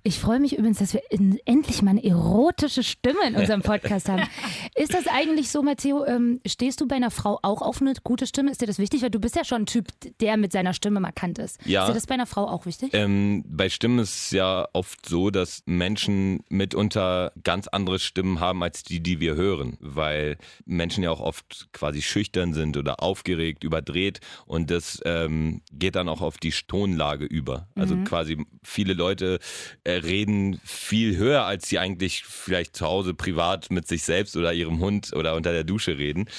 ich 0.04 0.20
freue 0.20 0.40
mich 0.40 0.58
übrigens, 0.58 0.80
dass 0.80 0.94
wir 0.94 1.02
in, 1.10 1.40
endlich 1.46 1.82
mal 1.82 1.92
eine 1.92 2.04
erotische 2.04 2.84
Stimme 2.84 3.20
in 3.28 3.36
unserem 3.36 3.62
Podcast 3.62 4.08
haben. 4.10 4.24
Ist 4.76 4.94
das 4.94 5.08
eigentlich 5.08 5.50
so, 5.50 5.64
Matteo? 5.64 6.06
Ähm, 6.06 6.42
stehst 6.46 6.82
du 6.82 6.88
bei 6.88 6.96
einer 6.96 7.12
Frau 7.12 7.40
auch 7.42 7.62
auf 7.62 7.82
eine 7.82 7.94
gute 8.04 8.28
Stimme? 8.28 8.52
Ist 8.52 8.62
dir 8.62 8.68
das 8.68 8.78
wichtig? 8.78 9.02
Weil 9.02 9.10
du 9.10 9.20
bist 9.20 9.36
ja 9.36 9.44
schon 9.44 9.64
ein 9.64 9.66
Typ, 9.66 9.88
der 10.20 10.38
mit 10.38 10.52
seiner 10.52 10.74
Stimme 10.74 11.00
markant 11.00 11.40
ist. 11.40 11.60
Ja. 11.66 11.84
Ist 11.84 11.90
dir 11.90 11.94
das 11.96 12.08
bei 12.08 12.14
einer 12.14 12.28
Frau 12.28 12.48
auch 12.48 12.66
wichtig? 12.66 12.92
Ähm, 12.94 13.44
bei 13.48 13.70
Stimmen 13.70 14.00
ist 14.00 14.26
es 14.26 14.32
ja 14.32 14.68
oft 14.74 15.08
so, 15.08 15.30
dass 15.32 15.64
Menschen 15.66 16.44
mitunter 16.50 17.32
ganz 17.44 17.68
andere 17.68 18.00
Stimmen 18.00 18.40
haben 18.40 18.64
als 18.64 18.84
die, 18.84 19.00
die 19.00 19.20
wir 19.20 19.36
hören, 19.36 19.78
weil 19.80 20.38
Menschen 20.66 21.04
ja 21.04 21.12
auch 21.12 21.22
oft 21.22 21.70
quasi 21.74 22.02
schüchtern 22.02 22.54
sind 22.54 22.78
oder 22.78 23.02
aufgeregt, 23.02 23.64
überdreht 23.64 24.20
und 24.46 24.70
das 24.70 25.00
ähm, 25.10 25.62
geht 25.72 25.96
dann 25.96 26.10
auch 26.10 26.22
auf 26.22 26.38
die 26.38 26.52
Tonlage 26.52 27.26
über. 27.26 27.68
Also 27.76 27.96
quasi 27.98 28.46
viele 28.64 28.94
Leute 28.94 29.40
äh, 29.84 29.94
reden 29.94 30.60
viel 30.64 31.18
höher, 31.18 31.46
als 31.46 31.68
sie 31.68 31.80
eigentlich 31.80 32.24
vielleicht 32.24 32.76
zu 32.76 32.86
Hause 32.86 33.14
privat 33.14 33.72
mit 33.72 33.88
sich 33.88 34.04
selbst 34.04 34.38
oder 34.38 34.54
ihrem 34.54 34.80
Hund 34.80 35.14
oder 35.14 35.36
unter 35.36 35.52
der 35.52 35.64
Dusche 35.64 35.98
reden. 35.98 36.26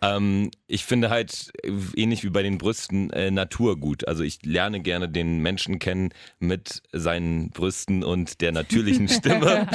Ähm, 0.00 0.50
ich 0.68 0.84
finde 0.84 1.10
halt, 1.10 1.50
äh, 1.62 1.72
ähnlich 1.96 2.22
wie 2.22 2.30
bei 2.30 2.42
den 2.42 2.58
Brüsten, 2.58 3.10
äh, 3.10 3.30
Natur 3.30 3.80
gut. 3.80 4.06
Also 4.06 4.22
ich 4.22 4.44
lerne 4.44 4.80
gerne 4.80 5.08
den 5.08 5.40
Menschen 5.40 5.78
kennen 5.78 6.10
mit 6.38 6.82
seinen 6.92 7.50
Brüsten 7.50 8.04
und 8.04 8.40
der 8.40 8.52
natürlichen 8.52 9.08
Stimme. 9.08 9.66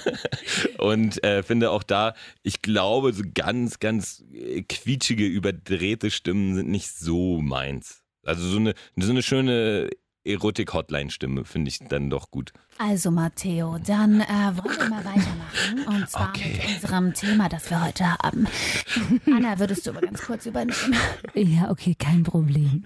und 0.78 1.22
äh, 1.24 1.42
finde 1.42 1.70
auch 1.70 1.82
da, 1.82 2.14
ich 2.42 2.62
glaube, 2.62 3.12
so 3.12 3.24
ganz, 3.34 3.78
ganz 3.78 4.24
äh, 4.32 4.62
quietschige, 4.62 5.26
überdrehte 5.26 6.10
Stimmen 6.10 6.54
sind 6.54 6.70
nicht 6.70 6.88
so 6.96 7.40
meins. 7.62 8.02
Also 8.24 8.48
so 8.48 8.58
eine, 8.58 8.74
so 8.96 9.10
eine 9.10 9.22
schöne 9.22 9.88
Erotik-Hotline-Stimme 10.24 11.44
finde 11.44 11.68
ich 11.70 11.78
dann 11.80 12.10
doch 12.10 12.30
gut. 12.30 12.52
Also 12.78 13.10
Matteo, 13.10 13.78
dann 13.86 14.20
äh, 14.20 14.24
wollen 14.26 14.76
wir 14.78 14.88
mal 14.88 15.04
weitermachen. 15.04 15.84
Und 15.86 16.08
zwar 16.08 16.30
Okay. 16.30 16.58
mit 16.66 16.74
unserem 16.74 17.12
Thema, 17.14 17.48
das 17.48 17.68
wir 17.70 17.84
heute 17.84 18.04
haben. 18.18 18.46
Anna, 19.26 19.58
würdest 19.58 19.86
du 19.86 19.90
aber 19.90 20.00
ganz 20.00 20.22
kurz 20.22 20.46
übernehmen? 20.46 20.94
Ja, 21.34 21.70
okay, 21.70 21.94
kein 21.98 22.22
Problem. 22.22 22.84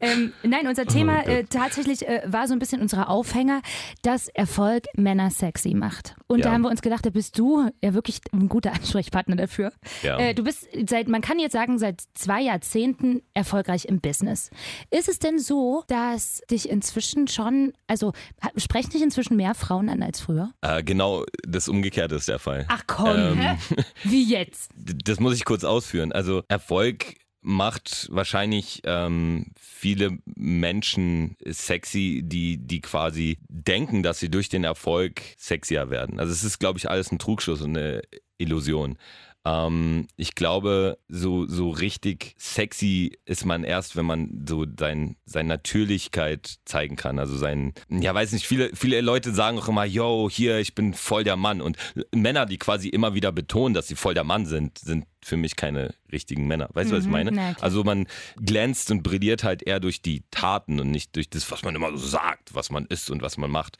Ähm, 0.00 0.32
nein, 0.42 0.66
unser 0.66 0.86
Thema 0.86 1.26
äh, 1.26 1.44
tatsächlich 1.44 2.06
äh, 2.06 2.22
war 2.26 2.46
so 2.46 2.52
ein 2.52 2.58
bisschen 2.58 2.82
unser 2.82 3.08
Aufhänger, 3.08 3.62
dass 4.02 4.28
Erfolg 4.28 4.84
Männer 4.96 5.30
sexy 5.30 5.74
macht. 5.74 6.14
Und 6.26 6.44
da 6.44 6.48
Ja. 6.48 6.54
haben 6.54 6.62
wir 6.62 6.70
uns 6.70 6.82
gedacht, 6.82 7.04
da 7.06 7.10
bist 7.10 7.38
du 7.38 7.70
ja 7.82 7.94
wirklich 7.94 8.20
ein 8.32 8.48
guter 8.48 8.72
Ansprechpartner 8.72 9.36
dafür. 9.36 9.72
Ja. 10.02 10.18
Äh, 10.18 10.34
du 10.34 10.44
bist 10.44 10.68
seit, 10.88 11.08
man 11.08 11.20
kann 11.22 11.38
jetzt 11.38 11.52
sagen, 11.52 11.78
seit 11.78 12.02
zwei 12.14 12.42
Jahrzehnten 12.42 13.22
erfolgreich 13.34 13.86
im 13.86 14.00
Business. 14.00 14.50
Ist 14.90 15.08
es 15.08 15.18
denn 15.18 15.38
so, 15.38 15.84
dass 15.88 16.42
dich 16.50 16.68
inzwischen 16.72 17.28
schon, 17.28 17.72
also 17.86 18.12
sprechen 18.56 18.90
dich 18.90 19.02
inzwischen 19.02 19.36
mehr 19.36 19.54
Frauen 19.54 19.88
an 19.88 20.02
als 20.02 20.20
früher? 20.20 20.52
Äh, 20.62 20.82
genau 20.82 21.24
das 21.46 21.68
Umgekehrte 21.68 22.16
ist 22.16 22.28
der 22.28 22.38
Fall. 22.38 22.64
Ach 22.68 22.82
komm, 22.86 23.16
Ähm, 23.16 23.58
wie 24.04 24.24
jetzt? 24.24 24.70
das 25.04 25.20
muss 25.20 25.36
ich 25.36 25.44
kurz 25.44 25.62
ausführen. 25.64 26.12
Also 26.12 26.42
Erfolg 26.48 27.16
macht 27.42 28.08
wahrscheinlich 28.10 28.82
ähm, 28.84 29.46
viele 29.58 30.18
Menschen 30.26 31.36
sexy, 31.44 32.22
die, 32.24 32.56
die 32.56 32.80
quasi 32.80 33.38
denken, 33.48 34.02
dass 34.02 34.20
sie 34.20 34.30
durch 34.30 34.48
den 34.48 34.64
Erfolg 34.64 35.20
sexier 35.36 35.90
werden. 35.90 36.20
Also 36.20 36.32
es 36.32 36.44
ist, 36.44 36.60
glaube 36.60 36.78
ich, 36.78 36.88
alles 36.88 37.10
ein 37.10 37.18
Trugschluss 37.18 37.60
und 37.60 37.76
eine 37.76 38.02
Illusion. 38.38 38.96
Ähm, 39.44 40.06
ich 40.16 40.34
glaube, 40.34 40.98
so, 41.08 41.46
so 41.46 41.70
richtig 41.70 42.34
sexy 42.38 43.18
ist 43.24 43.44
man 43.44 43.64
erst, 43.64 43.96
wenn 43.96 44.06
man 44.06 44.44
so 44.48 44.66
sein, 44.78 45.16
seine 45.24 45.48
Natürlichkeit 45.48 46.58
zeigen 46.64 46.96
kann. 46.96 47.18
Also 47.18 47.36
sein, 47.36 47.74
ja, 47.88 48.14
weiß 48.14 48.32
nicht, 48.32 48.46
viele, 48.46 48.70
viele 48.74 49.00
Leute 49.00 49.32
sagen 49.32 49.58
auch 49.58 49.68
immer, 49.68 49.84
yo, 49.84 50.28
hier, 50.30 50.58
ich 50.58 50.74
bin 50.74 50.94
voll 50.94 51.24
der 51.24 51.36
Mann. 51.36 51.60
Und 51.60 51.76
Männer, 52.14 52.46
die 52.46 52.58
quasi 52.58 52.88
immer 52.88 53.14
wieder 53.14 53.32
betonen, 53.32 53.74
dass 53.74 53.88
sie 53.88 53.96
voll 53.96 54.14
der 54.14 54.24
Mann 54.24 54.46
sind, 54.46 54.78
sind 54.78 55.06
für 55.24 55.36
mich 55.36 55.56
keine 55.56 55.94
richtigen 56.10 56.46
Männer. 56.46 56.68
Weißt 56.72 56.90
du, 56.90 56.96
was 56.96 57.04
ich 57.04 57.10
meine? 57.10 57.32
na. 57.32 57.54
Also 57.60 57.84
man 57.84 58.06
glänzt 58.36 58.90
und 58.90 59.02
brilliert 59.02 59.44
halt 59.44 59.62
eher 59.62 59.80
durch 59.80 60.02
die 60.02 60.24
Taten 60.30 60.80
und 60.80 60.90
nicht 60.90 61.16
durch 61.16 61.30
das, 61.30 61.50
was 61.50 61.62
man 61.62 61.74
immer 61.74 61.90
so 61.96 62.06
sagt, 62.06 62.54
was 62.54 62.70
man 62.70 62.86
ist 62.86 63.10
und 63.10 63.22
was 63.22 63.36
man 63.36 63.50
macht. 63.50 63.78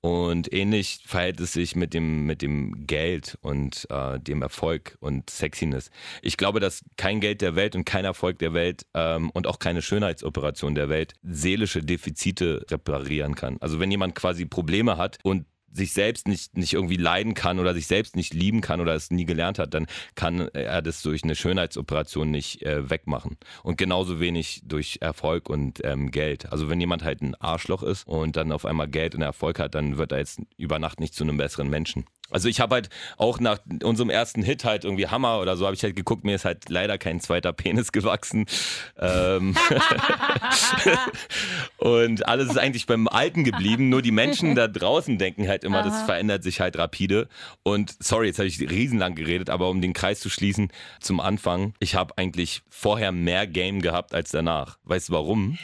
Und 0.00 0.52
ähnlich 0.52 1.00
verhält 1.06 1.40
es 1.40 1.52
sich 1.52 1.74
mit 1.74 1.92
dem, 1.92 2.24
mit 2.24 2.40
dem 2.40 2.86
Geld 2.86 3.36
und 3.40 3.86
äh, 3.90 4.20
dem 4.20 4.42
Erfolg 4.42 4.96
und 5.00 5.28
Sexiness. 5.28 5.90
Ich 6.22 6.36
glaube, 6.36 6.60
dass 6.60 6.84
kein 6.96 7.20
Geld 7.20 7.40
der 7.40 7.56
Welt 7.56 7.74
und 7.74 7.84
kein 7.84 8.04
Erfolg 8.04 8.38
der 8.38 8.54
Welt 8.54 8.86
ähm, 8.94 9.30
und 9.30 9.48
auch 9.48 9.58
keine 9.58 9.82
Schönheitsoperation 9.82 10.76
der 10.76 10.88
Welt 10.88 11.14
seelische 11.22 11.82
Defizite 11.82 12.64
reparieren 12.70 13.34
kann. 13.34 13.56
Also 13.60 13.80
wenn 13.80 13.90
jemand 13.90 14.14
quasi 14.14 14.46
Probleme 14.46 14.98
hat 14.98 15.18
und 15.24 15.46
sich 15.72 15.92
selbst 15.92 16.28
nicht, 16.28 16.56
nicht 16.56 16.72
irgendwie 16.72 16.96
leiden 16.96 17.34
kann 17.34 17.58
oder 17.58 17.74
sich 17.74 17.86
selbst 17.86 18.16
nicht 18.16 18.34
lieben 18.34 18.60
kann 18.60 18.80
oder 18.80 18.94
es 18.94 19.10
nie 19.10 19.24
gelernt 19.24 19.58
hat, 19.58 19.74
dann 19.74 19.86
kann 20.14 20.48
er 20.48 20.82
das 20.82 21.02
durch 21.02 21.24
eine 21.24 21.34
Schönheitsoperation 21.34 22.30
nicht 22.30 22.62
äh, 22.62 22.88
wegmachen. 22.88 23.36
Und 23.62 23.78
genauso 23.78 24.20
wenig 24.20 24.62
durch 24.64 24.98
Erfolg 25.00 25.48
und 25.48 25.80
ähm, 25.84 26.10
Geld. 26.10 26.50
Also 26.52 26.68
wenn 26.68 26.80
jemand 26.80 27.04
halt 27.04 27.22
ein 27.22 27.34
Arschloch 27.36 27.82
ist 27.82 28.06
und 28.06 28.36
dann 28.36 28.52
auf 28.52 28.64
einmal 28.64 28.88
Geld 28.88 29.14
und 29.14 29.22
Erfolg 29.22 29.58
hat, 29.58 29.74
dann 29.74 29.98
wird 29.98 30.12
er 30.12 30.18
jetzt 30.18 30.40
über 30.56 30.78
Nacht 30.78 31.00
nicht 31.00 31.14
zu 31.14 31.24
einem 31.24 31.36
besseren 31.36 31.68
Menschen. 31.68 32.04
Also 32.30 32.48
ich 32.48 32.60
habe 32.60 32.74
halt 32.74 32.90
auch 33.16 33.40
nach 33.40 33.58
unserem 33.82 34.10
ersten 34.10 34.42
Hit 34.42 34.64
halt 34.64 34.84
irgendwie 34.84 35.06
Hammer 35.06 35.40
oder 35.40 35.56
so 35.56 35.64
habe 35.64 35.74
ich 35.74 35.82
halt 35.82 35.96
geguckt, 35.96 36.24
mir 36.24 36.34
ist 36.34 36.44
halt 36.44 36.68
leider 36.68 36.98
kein 36.98 37.20
zweiter 37.20 37.52
Penis 37.52 37.92
gewachsen. 37.92 38.46
Ähm 38.98 39.56
und 41.78 42.26
alles 42.26 42.50
ist 42.50 42.58
eigentlich 42.58 42.86
beim 42.86 43.08
Alten 43.08 43.44
geblieben. 43.44 43.88
Nur 43.88 44.02
die 44.02 44.10
Menschen 44.10 44.54
da 44.54 44.68
draußen 44.68 45.18
denken 45.18 45.48
halt 45.48 45.64
immer, 45.64 45.82
das 45.82 46.02
verändert 46.02 46.42
sich 46.42 46.60
halt 46.60 46.76
rapide. 46.76 47.28
Und 47.62 47.96
sorry, 48.00 48.26
jetzt 48.26 48.38
habe 48.38 48.48
ich 48.48 48.60
riesenlang 48.60 49.14
geredet, 49.14 49.50
aber 49.50 49.70
um 49.70 49.80
den 49.80 49.92
Kreis 49.92 50.20
zu 50.20 50.28
schließen, 50.28 50.70
zum 51.00 51.20
Anfang, 51.20 51.74
ich 51.80 51.94
habe 51.94 52.16
eigentlich 52.18 52.62
vorher 52.68 53.12
mehr 53.12 53.46
Game 53.46 53.80
gehabt 53.80 54.14
als 54.14 54.30
danach. 54.30 54.78
Weißt 54.84 55.08
du 55.08 55.12
warum? 55.14 55.58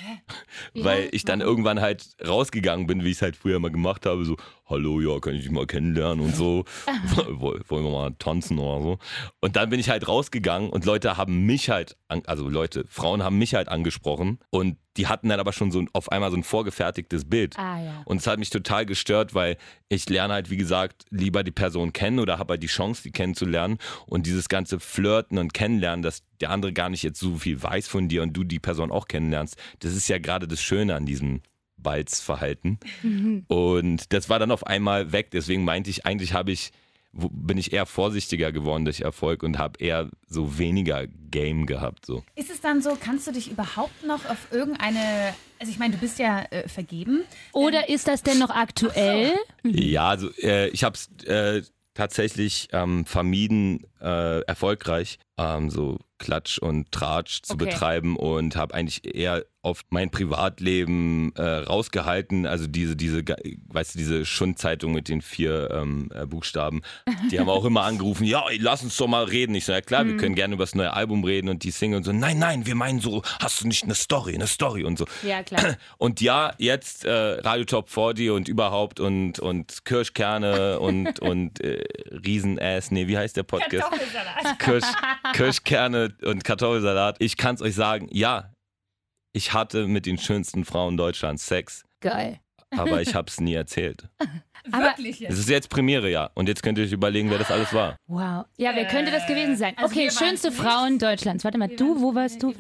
Weil 0.75 1.09
ich 1.13 1.25
dann 1.25 1.41
irgendwann 1.41 1.81
halt 1.81 2.17
rausgegangen 2.27 2.87
bin, 2.87 3.05
wie 3.05 3.11
ich 3.11 3.17
es 3.17 3.23
halt 3.23 3.37
früher 3.37 3.59
mal 3.59 3.71
gemacht 3.71 4.07
habe, 4.07 4.25
so, 4.25 4.37
hallo, 4.67 5.01
ja, 5.01 5.19
kann 5.21 5.35
ich 5.35 5.43
dich 5.43 5.51
mal 5.51 5.67
kennenlernen 5.67 6.25
und 6.25 6.35
so. 6.35 6.54
Wollen 7.69 7.85
wir 7.85 7.91
mal 7.91 8.15
tanzen 8.19 8.59
oder 8.59 8.83
so. 8.83 8.99
Und 9.41 9.57
dann 9.57 9.71
bin 9.71 9.81
ich 9.81 9.91
halt 9.91 10.07
rausgegangen 10.07 10.71
und 10.71 10.85
Leute 10.85 11.17
haben 11.17 11.45
mich 11.47 11.71
halt, 11.71 11.97
also 12.09 12.49
Leute, 12.49 12.85
Frauen 12.89 13.23
haben 13.23 13.39
mich 13.39 13.55
halt 13.55 13.69
angesprochen 13.69 14.39
und 14.51 14.77
die 14.97 15.09
hatten 15.09 15.29
dann 15.29 15.41
aber 15.41 15.53
schon 15.53 15.73
so 15.73 15.85
auf 15.93 16.13
einmal 16.13 16.31
so 16.31 16.37
ein 16.37 16.45
vorgefertigtes 16.45 17.25
Bild. 17.25 17.59
Ah, 17.59 17.81
ja. 17.81 18.03
Und 18.05 18.19
es 18.19 18.27
hat 18.27 18.39
mich 18.39 18.51
total 18.51 18.87
gestört, 18.87 19.35
weil 19.35 19.57
ich 19.89 20.09
lerne 20.09 20.35
halt, 20.35 20.51
wie 20.51 20.57
gesagt, 20.57 21.05
lieber 21.11 21.43
die 21.43 21.51
Person 21.51 21.93
kennen 21.93 22.21
oder 22.21 22.39
habe 22.39 22.53
halt 22.53 22.63
die 22.63 22.69
Chance, 22.69 23.03
die 23.03 23.11
kennenzulernen. 23.11 23.79
Und 24.07 24.27
dieses 24.27 24.49
ganze 24.49 24.79
Flirten 24.79 25.39
und 25.39 25.53
Kennenlernen, 25.53 26.03
dass 26.03 26.23
der 26.41 26.51
andere 26.51 26.73
gar 26.73 26.91
nicht 26.91 27.03
jetzt 27.03 27.19
so 27.19 27.37
viel 27.37 27.61
weiß 27.61 27.89
von 27.89 28.09
dir 28.09 28.23
und 28.23 28.35
du 28.35 28.45
die 28.45 28.61
Person 28.61 28.93
auch 28.93 29.09
kennenlernst, 29.09 29.57
das 29.81 29.95
ist 29.95 30.09
ja 30.09 30.19
gerade 30.19 30.47
das 30.47 30.63
Schöne 30.63 30.95
an 30.95 31.07
diesem 31.07 31.43
Balzverhalten. 31.85 32.81
Und 33.47 34.13
das 34.13 34.29
war 34.29 34.41
dann 34.41 34.51
auf 34.51 34.67
einmal 34.67 35.13
weg. 35.13 35.31
Deswegen 35.31 35.63
meinte 35.65 35.91
ich, 35.91 36.05
eigentlich 36.05 36.33
habe 36.33 36.51
ich, 36.51 36.73
wo- 37.13 37.29
bin 37.31 37.57
ich 37.59 37.73
eher 37.73 37.87
vorsichtiger 37.87 38.51
geworden 38.51 38.85
durch 38.85 39.03
Erfolg 39.03 39.45
und 39.45 39.59
habe 39.59 39.79
eher 39.79 40.11
so 40.27 40.59
weniger 40.59 41.07
Game 41.31 41.67
gehabt. 41.67 42.05
So. 42.07 42.25
Ist 42.35 42.51
es 42.51 42.61
dann 42.61 42.83
so, 42.83 42.97
kannst 43.01 43.29
du 43.29 43.33
dich 43.33 43.49
überhaupt 43.51 44.05
noch 44.05 44.25
auf 44.29 44.49
irgendeine, 44.51 45.35
also 45.61 45.71
ich 45.71 45.79
meine, 45.79 45.95
du 45.95 46.01
bist 46.01 46.19
ja 46.19 46.43
äh, 46.51 46.69
vergeben. 46.69 47.23
Oder 47.53 47.89
ist 47.89 48.09
das 48.09 48.25
denn 48.25 48.39
noch 48.41 48.51
aktuell? 48.51 49.35
Ja, 49.63 50.09
also 50.09 50.31
äh, 50.43 50.69
ich 50.71 50.83
habe 50.83 50.97
es 50.97 51.09
äh, 51.27 51.63
tatsächlich 51.95 52.69
ähm, 52.73 53.05
vermieden, 53.05 53.87
äh, 54.05 54.41
erfolgreich 54.41 55.19
ähm, 55.39 55.71
so 55.71 55.99
Klatsch 56.19 56.59
und 56.59 56.93
Tratsch 56.93 57.43
zu 57.43 57.55
Okay. 57.55 57.65
betreiben 57.67 58.17
und 58.17 58.55
habe 58.57 58.73
eigentlich 58.73 59.15
eher 59.15 59.45
auf 59.63 59.81
mein 59.91 60.11
Privatleben 60.11 61.35
äh, 61.37 61.43
rausgehalten. 61.43 62.47
Also 62.47 62.67
diese, 62.67 62.97
diese, 62.97 63.23
weißt 63.25 63.95
du, 63.95 63.99
diese 63.99 64.25
Schundzeitung 64.25 64.93
mit 64.93 65.09
den 65.09 65.23
vier 65.23 65.71
ähm, 65.73 66.11
äh, 66.15 66.25
Buchstaben, 66.27 66.83
die 67.31 67.41
haben 67.41 67.49
auch 67.49 67.65
immer 67.65 67.83
angerufen, 67.85 68.25
ja, 68.25 68.45
ey, 68.49 68.59
lass 68.59 68.83
uns 68.85 68.97
doch 68.97 69.09
mal 69.09 69.25
reden. 69.25 69.55
Ich 69.55 69.65
so, 69.65 69.73
ja 69.73 69.81
klar, 69.81 70.07
wir 70.07 70.17
können 70.17 70.35
gerne 70.35 70.55
über 70.55 70.63
das 70.65 70.75
neue 70.75 70.93
Album 70.93 71.25
reden 71.25 71.49
und 71.49 71.65
die 71.65 71.71
Single 71.73 71.97
und 71.99 72.05
so, 72.05 72.13
nein, 72.13 72.39
nein, 72.39 72.67
wir 72.67 72.75
meinen 72.75 73.01
so, 73.01 73.23
hast 73.41 73.63
du 73.63 73.67
nicht 73.67 73.83
eine 73.83 73.95
Story, 73.95 74.35
eine 74.35 74.47
Story 74.47 74.85
und 74.85 74.99
so. 74.99 75.07
Ja, 75.27 75.43
klar. 75.43 75.77
Und 75.99 76.21
ja, 76.21 76.53
jetzt 76.59 77.05
äh, 77.05 77.11
Radio 77.11 77.65
Top 77.65 77.89
40 77.89 78.31
und 78.31 78.49
überhaupt 78.49 79.01
und, 79.01 79.39
und 79.41 79.85
Kirschkerne 79.85 80.79
und, 80.79 81.19
und 81.21 81.61
äh, 81.61 81.85
Riesenass, 82.25 82.91
nee, 82.91 83.09
wie 83.09 83.17
heißt 83.17 83.37
der 83.37 83.43
Podcast? 83.43 83.89
Kirsch, 84.59 84.85
Kirschkerne 85.33 86.15
und 86.23 86.45
Kartoffelsalat. 86.45 87.17
Ich 87.21 87.37
kann 87.37 87.55
es 87.55 87.63
euch 87.63 87.75
sagen, 87.75 88.09
ja, 88.11 88.53
ich 89.33 89.53
hatte 89.53 89.87
mit 89.87 90.07
den 90.07 90.19
schönsten 90.19 90.65
Frauen 90.65 90.97
Deutschlands 90.97 91.47
Sex, 91.47 91.85
Geil. 92.01 92.41
aber 92.71 93.03
ich 93.03 93.15
habe 93.15 93.29
es 93.29 93.41
nie 93.41 93.55
erzählt. 93.55 94.09
Wirklich 94.67 95.21
Es 95.21 95.39
ist 95.39 95.51
jetzt 95.51 95.69
Premiere, 95.69 96.09
ja. 96.11 96.31
Und 96.35 96.49
jetzt 96.49 96.63
könnt 96.63 96.79
ihr 96.79 96.85
euch 96.85 96.93
überlegen, 96.93 97.29
wer 97.31 97.37
das 97.39 97.51
alles 97.51 97.75
war. 97.75 97.97
Wow. 98.07 98.47
Ja, 98.57 98.75
wer 98.75 98.87
könnte 98.87 99.11
das 99.11 99.27
gewesen 99.27 99.57
sein? 99.57 99.75
also 99.77 99.93
Okay, 99.95 100.11
schönste 100.11 100.49
nicht- 100.49 100.59
Frauen 100.59 100.99
Deutschlands. 100.99 101.45
Warte 101.45 101.59
mal, 101.59 101.69
du, 101.69 102.01
wo 102.01 102.15
warst 102.15 102.43
du? 102.43 102.55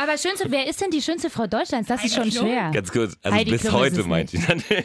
Aber 0.00 0.16
schönste, 0.16 0.48
wer 0.52 0.68
ist 0.68 0.80
denn 0.80 0.92
die 0.92 1.02
schönste 1.02 1.28
Frau 1.28 1.48
Deutschlands? 1.48 1.88
Das 1.88 2.04
ist 2.04 2.14
schon 2.14 2.30
schwer. 2.30 2.70
Ganz 2.72 2.92
kurz, 2.92 3.16
also 3.20 3.36
Heidi 3.36 3.50
bis 3.50 3.62
Klum 3.62 3.74
ist 3.74 3.80
heute 3.80 4.00
es 4.00 4.06
meinte 4.06 4.36
ich. 4.36 4.48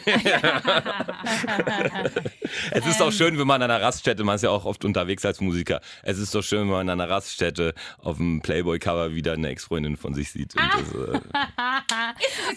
es 2.72 2.84
ist 2.84 3.00
doch 3.00 3.12
schön, 3.12 3.38
wenn 3.38 3.46
man 3.46 3.62
an 3.62 3.70
einer 3.70 3.80
Raststätte, 3.80 4.24
man 4.24 4.34
ist 4.34 4.42
ja 4.42 4.50
auch 4.50 4.64
oft 4.64 4.84
unterwegs 4.84 5.24
als 5.24 5.40
Musiker, 5.40 5.80
es 6.02 6.18
ist 6.18 6.34
doch 6.34 6.42
schön, 6.42 6.62
wenn 6.62 6.68
man 6.68 6.88
an 6.88 7.00
einer 7.00 7.08
Raststätte 7.08 7.74
auf 7.98 8.16
dem 8.16 8.40
Playboy-Cover 8.42 9.14
wieder 9.14 9.34
eine 9.34 9.50
Ex-Freundin 9.50 9.96
von 9.96 10.14
sich 10.14 10.32
sieht. 10.32 10.56
Und 10.56 10.68
das, 10.72 11.14
äh, 11.14 11.20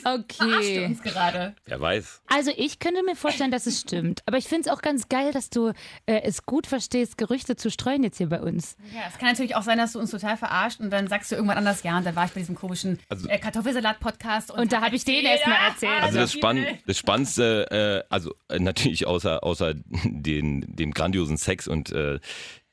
Okay. 0.17 0.85
uns 0.85 1.03
gerade. 1.03 1.53
wer 1.65 1.79
weiß. 1.79 2.21
Also 2.25 2.51
ich 2.57 2.79
könnte 2.79 3.03
mir 3.03 3.15
vorstellen, 3.15 3.51
dass 3.51 3.67
es 3.67 3.81
stimmt. 3.81 4.23
Aber 4.25 4.37
ich 4.37 4.45
finde 4.47 4.67
es 4.67 4.75
auch 4.75 4.81
ganz 4.81 5.09
geil, 5.09 5.31
dass 5.31 5.51
du 5.51 5.73
äh, 6.07 6.21
es 6.23 6.47
gut 6.47 6.65
verstehst, 6.65 7.19
Gerüchte 7.19 7.55
zu 7.55 7.69
streuen 7.69 8.01
jetzt 8.01 8.17
hier 8.17 8.29
bei 8.29 8.41
uns. 8.41 8.77
Ja, 8.95 9.01
es 9.07 9.19
kann 9.19 9.29
natürlich 9.29 9.55
auch 9.55 9.61
sein, 9.61 9.77
dass 9.77 9.93
du 9.93 9.99
uns 9.99 10.09
total 10.09 10.37
verarscht 10.37 10.79
und 10.79 10.89
dann 10.89 11.07
sagst 11.07 11.31
du 11.31 11.35
irgendwann 11.35 11.57
anders, 11.57 11.83
ja, 11.83 11.95
und 11.99 12.05
dann 12.05 12.15
war 12.15 12.25
ich 12.25 12.31
bei 12.31 12.46
diesem 12.47 12.55
komischen 12.55 12.99
Also- 13.09 13.27
äh, 13.29 13.37
Kartoffelsalat-Podcast. 13.37 14.51
Und 14.51 14.71
da 14.71 14.81
habe 14.81 14.95
ich 14.95 15.03
den 15.03 15.25
erst 15.25 15.45
mal 15.45 15.55
erzählt. 15.69 16.01
Also 16.01 16.19
das, 16.19 16.33
Spann 16.33 16.65
das 16.85 16.97
Spannendste, 16.97 18.03
äh, 18.09 18.13
also 18.13 18.33
äh, 18.49 18.59
natürlich 18.59 19.05
außer, 19.05 19.43
außer 19.43 19.73
den, 20.03 20.65
dem 20.67 20.91
grandiosen 20.93 21.37
Sex 21.37 21.67
und 21.67 21.91
äh, 21.91 22.19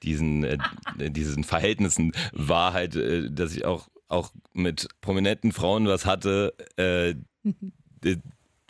diesen, 0.03 0.45
äh, 0.45 0.59
diesen 0.99 1.45
Verhältnissen 1.45 2.13
war 2.33 2.73
halt, 2.73 2.95
äh, 2.97 3.31
dass 3.31 3.55
ich 3.55 3.65
auch, 3.65 3.89
auch 4.09 4.31
mit 4.53 4.89
prominenten 5.01 5.53
Frauen 5.53 5.87
was 5.89 6.07
hatte, 6.07 6.55
äh, 6.77 7.11
äh, 7.11 8.17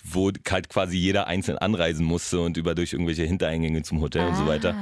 wo 0.06 0.30
halt 0.50 0.68
quasi 0.68 0.96
jeder 0.98 1.26
einzeln 1.26 1.58
anreisen 1.58 2.04
musste 2.04 2.40
und 2.40 2.56
über 2.56 2.74
durch 2.74 2.92
irgendwelche 2.92 3.24
Hintereingänge 3.24 3.82
zum 3.82 4.00
Hotel 4.00 4.28
und 4.28 4.36
so 4.36 4.46
weiter. 4.46 4.74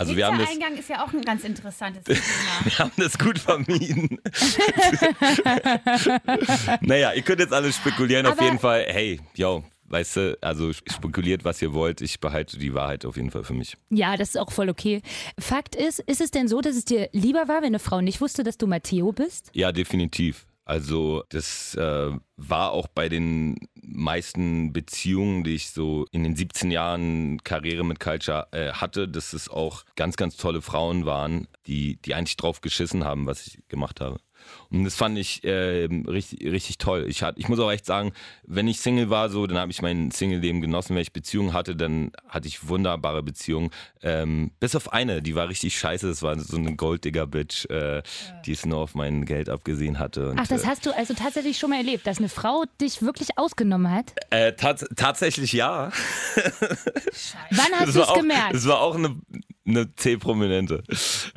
Also 0.00 0.16
wir 0.16 0.26
haben 0.26 0.38
das, 0.38 0.48
Eingang 0.48 0.76
ist 0.78 0.88
ja 0.88 1.04
auch 1.04 1.12
ein 1.12 1.20
ganz 1.22 1.44
interessantes 1.44 2.04
Thema. 2.04 2.18
wir 2.64 2.78
haben 2.78 2.92
das 2.96 3.18
gut 3.18 3.38
vermieden. 3.38 4.18
naja, 6.80 7.12
ihr 7.12 7.22
könnt 7.22 7.40
jetzt 7.40 7.52
alles 7.52 7.76
spekulieren. 7.76 8.26
Auf 8.26 8.32
Aber- 8.32 8.44
jeden 8.44 8.58
Fall, 8.58 8.84
hey, 8.88 9.20
yo, 9.34 9.64
weißt 9.88 10.16
du, 10.16 10.38
also 10.40 10.72
spekuliert, 10.72 11.44
was 11.44 11.60
ihr 11.60 11.72
wollt. 11.72 12.00
Ich 12.00 12.20
behalte 12.20 12.58
die 12.58 12.72
Wahrheit 12.74 13.04
auf 13.04 13.16
jeden 13.16 13.30
Fall 13.30 13.44
für 13.44 13.54
mich. 13.54 13.76
Ja, 13.90 14.16
das 14.16 14.30
ist 14.30 14.36
auch 14.38 14.52
voll 14.52 14.68
okay. 14.70 15.02
Fakt 15.38 15.74
ist, 15.74 15.98
ist 16.00 16.20
es 16.20 16.30
denn 16.30 16.48
so, 16.48 16.60
dass 16.60 16.76
es 16.76 16.84
dir 16.84 17.08
lieber 17.12 17.48
war, 17.48 17.58
wenn 17.58 17.66
eine 17.66 17.78
Frau 17.78 18.00
nicht 18.00 18.20
wusste, 18.20 18.42
dass 18.42 18.56
du 18.56 18.66
Matteo 18.66 19.12
bist? 19.12 19.50
Ja, 19.52 19.72
definitiv. 19.72 20.46
Also 20.64 21.24
das 21.30 21.74
äh, 21.74 22.12
war 22.36 22.70
auch 22.70 22.86
bei 22.86 23.08
den 23.08 23.56
meisten 23.74 24.72
Beziehungen, 24.72 25.42
die 25.42 25.54
ich 25.56 25.70
so 25.70 26.06
in 26.12 26.22
den 26.22 26.36
17 26.36 26.70
Jahren 26.70 27.42
Karriere 27.42 27.84
mit 27.84 27.98
Culture 27.98 28.48
äh, 28.52 28.72
hatte, 28.72 29.08
dass 29.08 29.32
es 29.32 29.48
auch 29.48 29.84
ganz, 29.96 30.16
ganz 30.16 30.36
tolle 30.36 30.62
Frauen 30.62 31.06
waren, 31.06 31.48
die, 31.66 32.00
die 32.02 32.14
eigentlich 32.14 32.36
drauf 32.36 32.60
geschissen 32.60 33.04
haben, 33.04 33.26
was 33.26 33.46
ich 33.46 33.58
gemacht 33.68 34.00
habe. 34.00 34.20
Und 34.70 34.84
das 34.84 34.96
fand 34.96 35.16
ich 35.18 35.44
äh, 35.44 35.88
richtig, 36.06 36.50
richtig 36.50 36.78
toll. 36.78 37.06
Ich, 37.08 37.22
hat, 37.22 37.38
ich 37.38 37.48
muss 37.48 37.58
auch 37.60 37.70
echt 37.70 37.86
sagen, 37.86 38.12
wenn 38.44 38.68
ich 38.68 38.80
Single 38.80 39.10
war, 39.10 39.30
so, 39.30 39.46
dann 39.46 39.58
habe 39.58 39.70
ich 39.70 39.80
mein 39.80 40.10
Single-Leben 40.10 40.60
genossen. 40.60 40.94
Wenn 40.94 41.02
ich 41.02 41.12
Beziehungen 41.12 41.52
hatte, 41.52 41.76
dann 41.76 42.12
hatte 42.28 42.48
ich 42.48 42.68
wunderbare 42.68 43.22
Beziehungen. 43.22 43.70
Ähm, 44.02 44.50
bis 44.60 44.76
auf 44.76 44.92
eine, 44.92 45.22
die 45.22 45.34
war 45.34 45.48
richtig 45.48 45.78
scheiße. 45.78 46.08
Das 46.08 46.22
war 46.22 46.38
so 46.38 46.56
eine 46.56 46.76
Golddigger-Bitch, 46.76 47.70
äh, 47.70 48.02
die 48.44 48.52
es 48.52 48.66
nur 48.66 48.78
auf 48.78 48.94
mein 48.94 49.24
Geld 49.24 49.48
abgesehen 49.48 49.98
hatte. 49.98 50.30
Und, 50.30 50.38
Ach, 50.38 50.46
das 50.46 50.66
hast 50.66 50.86
du 50.86 50.96
also 50.96 51.14
tatsächlich 51.14 51.58
schon 51.58 51.70
mal 51.70 51.76
erlebt, 51.76 52.06
dass 52.06 52.18
eine 52.18 52.28
Frau 52.28 52.64
dich 52.80 53.00
wirklich 53.00 53.38
ausgenommen 53.38 53.90
hat? 53.90 54.12
äh, 54.30 54.40
äh, 54.50 54.52
tats 54.56 54.84
tatsächlich 54.96 55.52
ja. 55.52 55.90
Wann 57.50 57.72
hast 57.78 57.94
du 57.94 58.02
es 58.02 58.12
gemerkt? 58.14 58.54
Das 58.54 58.66
war 58.66 58.80
auch 58.80 58.96
eine, 58.96 59.16
eine 59.70 59.94
C-Prominente. 59.94 60.82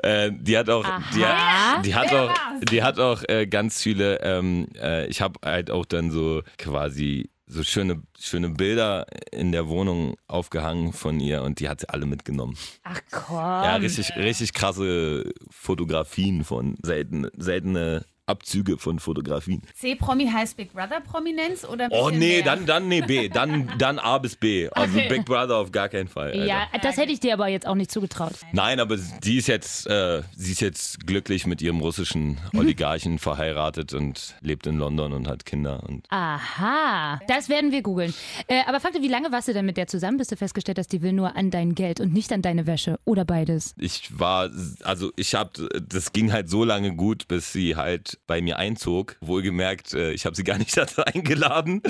Äh, 0.01 0.31
die 0.33 0.57
hat 0.57 0.69
auch, 0.69 0.85
die 1.15 1.25
hat, 1.25 1.85
die 1.85 1.95
hat 1.95 2.11
Wer 2.11 2.21
auch, 2.23 2.29
war's? 2.29 2.61
die 2.69 2.83
hat 2.83 2.99
auch 2.99 3.23
äh, 3.27 3.47
ganz 3.47 3.81
viele. 3.81 4.19
Ähm, 4.21 4.67
äh, 4.81 5.07
ich 5.07 5.21
habe 5.21 5.39
halt 5.43 5.71
auch 5.71 5.85
dann 5.85 6.11
so 6.11 6.41
quasi 6.57 7.29
so 7.45 7.63
schöne, 7.63 8.01
schöne 8.19 8.49
Bilder 8.49 9.05
in 9.31 9.51
der 9.51 9.67
Wohnung 9.67 10.15
aufgehangen 10.27 10.93
von 10.93 11.19
ihr 11.19 11.43
und 11.43 11.59
die 11.59 11.69
hat 11.69 11.81
sie 11.81 11.89
alle 11.89 12.05
mitgenommen. 12.05 12.57
Ach 12.83 12.99
komm. 13.11 13.37
Ja, 13.37 13.75
richtig, 13.75 14.15
richtig 14.15 14.53
krasse 14.53 15.31
Fotografien 15.49 16.43
von 16.43 16.75
selten, 16.81 17.27
seltene 17.37 18.05
Abzüge 18.25 18.77
von 18.77 18.99
Fotografien. 18.99 19.61
C-Promi 19.75 20.27
heißt 20.27 20.55
Big 20.57 20.71
Brother 20.73 21.01
Prominenz 21.01 21.65
oder 21.65 21.89
Oh 21.91 22.09
nee, 22.09 22.17
mehr? 22.37 22.43
dann, 22.43 22.65
dann 22.65 22.87
nee, 22.87 23.01
B. 23.01 23.27
Dann, 23.29 23.71
dann 23.77 23.99
A 23.99 24.17
bis 24.17 24.35
B. 24.35 24.69
Also 24.69 24.97
Okay. 24.97 25.09
Big 25.09 25.25
Brother 25.25 25.57
auf 25.57 25.71
gar 25.71 25.89
keinen 25.89 26.07
Fall. 26.07 26.31
Alter. 26.31 26.45
Ja, 26.45 26.67
das 26.81 26.97
hätte 26.97 27.11
ich 27.11 27.19
dir 27.19 27.33
aber 27.33 27.47
jetzt 27.47 27.65
auch 27.67 27.75
nicht 27.75 27.91
zugetraut. 27.91 28.33
Nein, 28.51 28.79
aber 28.79 28.97
sie 28.97 29.37
ist 29.37 29.47
jetzt, 29.47 29.87
äh, 29.87 30.21
sie 30.35 30.51
ist 30.53 30.61
jetzt 30.61 31.05
glücklich 31.07 31.45
mit 31.47 31.61
ihrem 31.61 31.79
russischen 31.81 32.37
Oligarchen 32.55 33.19
verheiratet 33.19 33.93
und 33.93 34.35
lebt 34.41 34.67
in 34.67 34.77
London 34.77 35.13
und 35.13 35.27
hat 35.27 35.45
Kinder. 35.45 35.83
Und 35.87 36.05
Aha, 36.09 37.19
das 37.27 37.49
werden 37.49 37.71
wir 37.71 37.81
googeln. 37.81 38.13
Äh, 38.47 38.61
aber 38.67 38.79
Fakte, 38.79 39.01
wie 39.01 39.07
lange 39.07 39.31
warst 39.31 39.47
du 39.47 39.53
denn 39.53 39.65
mit 39.65 39.77
der 39.77 39.87
zusammen, 39.87 40.17
bis 40.17 40.27
du 40.27 40.37
festgestellt 40.37 40.77
hast, 40.79 40.91
die 40.93 41.01
will 41.01 41.13
nur 41.13 41.35
an 41.35 41.51
dein 41.51 41.75
Geld 41.75 41.99
und 41.99 42.13
nicht 42.13 42.31
an 42.31 42.41
deine 42.41 42.67
Wäsche 42.67 42.99
oder 43.05 43.25
beides? 43.25 43.73
ich 43.77 44.17
war, 44.17 44.49
also 44.83 45.11
ich 45.15 45.35
hab, 45.35 45.57
das 45.89 46.13
ging 46.13 46.31
halt 46.31 46.49
so 46.49 46.63
lange 46.63 46.95
gut, 46.95 47.27
bis 47.27 47.51
sie 47.51 47.75
halt 47.75 48.12
bei 48.27 48.41
mir 48.41 48.57
einzog. 48.57 49.17
Wohlgemerkt, 49.21 49.93
äh, 49.93 50.11
ich 50.11 50.25
habe 50.25 50.35
sie 50.35 50.43
gar 50.43 50.57
nicht 50.57 50.75
dazu 50.77 51.03
eingeladen. 51.03 51.81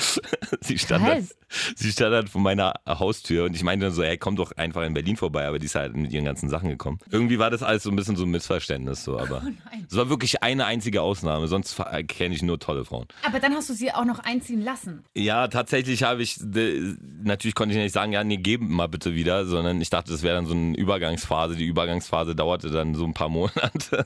sie, 0.62 0.78
stand 0.78 1.08
dann, 1.08 1.28
sie 1.76 1.92
stand 1.92 2.14
dann 2.14 2.28
vor 2.28 2.42
meiner 2.42 2.74
Haustür 2.88 3.46
und 3.46 3.56
ich 3.56 3.64
meinte 3.64 3.86
dann 3.86 3.94
so, 3.94 4.04
hey, 4.04 4.18
komm 4.18 4.36
doch 4.36 4.52
einfach 4.58 4.84
in 4.84 4.94
Berlin 4.94 5.18
vorbei, 5.18 5.48
aber 5.48 5.60
die 5.60 5.66
ist 5.66 5.76
halt 5.76 5.96
mit 5.96 6.12
ihren 6.12 6.26
ganzen 6.26 6.50
Sachen 6.50 6.70
gekommen. 6.70 7.00
Irgendwie 7.10 7.40
war 7.40 7.50
das 7.50 7.64
alles 7.64 7.84
so 7.84 7.90
ein 7.90 7.96
bisschen 7.96 8.16
so 8.16 8.24
ein 8.24 8.30
Missverständnis, 8.30 9.04
so, 9.04 9.20
aber 9.20 9.44
oh 9.46 9.50
es 9.90 9.96
war 9.96 10.10
wirklich 10.10 10.44
eine 10.44 10.66
einzige 10.66 11.02
Ausnahme, 11.02 11.48
sonst 11.48 11.82
kenne 12.08 12.36
ich 12.36 12.42
nur 12.42 12.60
tolle 12.60 12.86
Frauen. 12.86 13.08
Aber 13.24 13.40
dann 13.40 13.54
hast 13.54 13.70
du 13.70 13.74
sie 13.74 13.92
auch 13.92 14.06
noch 14.06 14.20
einziehen 14.20 14.62
lassen. 14.62 15.04
Ja, 15.16 15.48
tatsächlich 15.48 16.04
habe 16.04 16.22
ich, 16.24 16.40
natürlich 16.40 17.56
konnte 17.56 17.76
ich 17.76 17.82
nicht 17.82 17.94
sagen, 17.94 18.14
ja, 18.14 18.24
nee, 18.24 18.38
geben 18.38 18.74
mal 18.74 18.88
bitte 18.88 19.16
wieder, 19.16 19.46
sondern 19.46 19.82
ich 19.82 19.90
dachte, 19.90 20.12
das 20.12 20.24
wäre 20.24 20.36
dann 20.36 20.46
so 20.46 20.54
eine 20.54 20.78
Übergangsphase. 20.78 21.56
Die 21.56 21.66
Übergangsphase 21.66 22.36
dauerte 22.36 22.70
dann 22.70 22.96
so 22.96 23.06
ein 23.06 23.14
paar 23.14 23.30
Monate. 23.30 24.06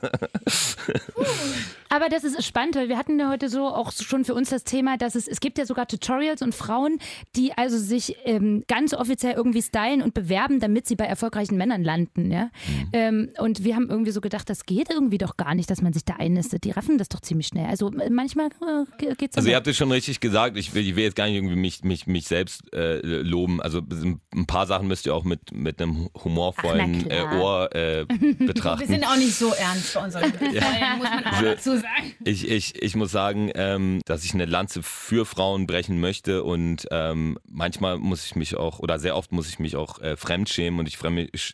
Aber 1.88 2.08
das 2.08 2.24
ist 2.24 2.44
spannend, 2.44 2.76
weil 2.76 2.88
wir 2.88 2.98
hatten 2.98 3.18
ja 3.18 3.30
heute 3.30 3.48
so 3.48 3.66
auch 3.66 3.92
schon 3.92 4.24
für 4.24 4.34
uns 4.34 4.50
das 4.50 4.64
Thema, 4.64 4.96
dass 4.96 5.14
es, 5.14 5.26
es 5.26 5.40
gibt 5.40 5.58
ja 5.58 5.66
sogar 5.66 5.86
Tutorials 5.86 6.42
und 6.42 6.54
Frauen, 6.54 6.98
die 7.36 7.52
also 7.56 7.78
sich 7.78 8.16
ähm, 8.24 8.64
ganz 8.68 8.94
offiziell 8.94 9.34
irgendwie 9.34 9.62
stylen 9.62 10.02
und 10.02 10.14
bewerben, 10.14 10.60
damit 10.60 10.86
sie 10.86 10.96
bei 10.96 11.04
erfolgreichen 11.04 11.56
Männern 11.56 11.82
landen. 11.82 12.30
Ja? 12.30 12.44
Mhm. 12.44 12.90
Ähm, 12.92 13.30
und 13.38 13.64
wir 13.64 13.74
haben 13.74 13.88
irgendwie 13.88 14.10
so 14.10 14.20
gedacht, 14.20 14.48
das 14.50 14.66
geht 14.66 14.90
irgendwie 14.90 15.18
doch 15.18 15.36
gar 15.36 15.54
nicht, 15.54 15.70
dass 15.70 15.80
man 15.80 15.92
sich 15.92 16.04
da 16.04 16.14
einnistet. 16.14 16.64
Die 16.64 16.70
raffen 16.70 16.98
das 16.98 17.08
doch 17.08 17.20
ziemlich 17.20 17.48
schnell. 17.48 17.66
Also 17.66 17.90
äh, 17.92 18.10
manchmal 18.10 18.48
äh, 18.48 19.14
geht 19.14 19.30
es 19.30 19.36
Also 19.36 19.48
ihr 19.48 19.56
habt 19.56 19.66
es 19.66 19.76
schon 19.76 19.90
richtig 19.90 20.20
gesagt. 20.20 20.56
Ich 20.56 20.74
will, 20.74 20.86
ich 20.86 20.96
will 20.96 21.04
jetzt 21.04 21.16
gar 21.16 21.26
nicht 21.26 21.36
irgendwie 21.36 21.56
mich, 21.56 21.84
mich, 21.84 22.06
mich 22.06 22.26
selbst 22.26 22.72
äh, 22.74 23.00
loben. 23.00 23.62
Also 23.62 23.80
ein 23.80 24.46
paar 24.46 24.66
Sachen 24.66 24.88
müsst 24.88 25.06
ihr 25.06 25.14
auch 25.14 25.24
mit, 25.24 25.52
mit 25.52 25.80
einem 25.80 26.08
humorvollen 26.22 27.06
Ach, 27.06 27.34
äh, 27.34 27.36
Ohr 27.38 27.74
äh, 27.74 28.04
betrachten. 28.04 28.80
wir 28.80 28.86
sind 28.86 29.06
auch 29.06 29.16
nicht 29.16 29.34
so 29.34 29.52
ernst 29.52 29.94
bei 29.94 30.04
unseren 30.04 30.32
ja. 30.52 30.96
muss 30.96 31.08
man 31.08 31.24
auch 31.24 31.42
dazu 31.42 31.77
sagen. 31.80 32.14
Ich, 32.24 32.48
ich, 32.48 32.82
ich 32.82 32.96
muss 32.96 33.10
sagen, 33.10 33.50
ähm, 33.54 34.00
dass 34.04 34.24
ich 34.24 34.34
eine 34.34 34.44
Lanze 34.44 34.82
für 34.82 35.24
Frauen 35.24 35.66
brechen 35.66 36.00
möchte 36.00 36.44
und 36.44 36.86
ähm, 36.90 37.38
manchmal 37.48 37.98
muss 37.98 38.26
ich 38.26 38.36
mich 38.36 38.56
auch, 38.56 38.78
oder 38.78 38.98
sehr 38.98 39.16
oft 39.16 39.32
muss 39.32 39.48
ich 39.48 39.58
mich 39.58 39.76
auch 39.76 40.00
äh, 40.00 40.16
fremdschämen 40.16 40.80
und 40.80 40.86
ich 40.86 40.98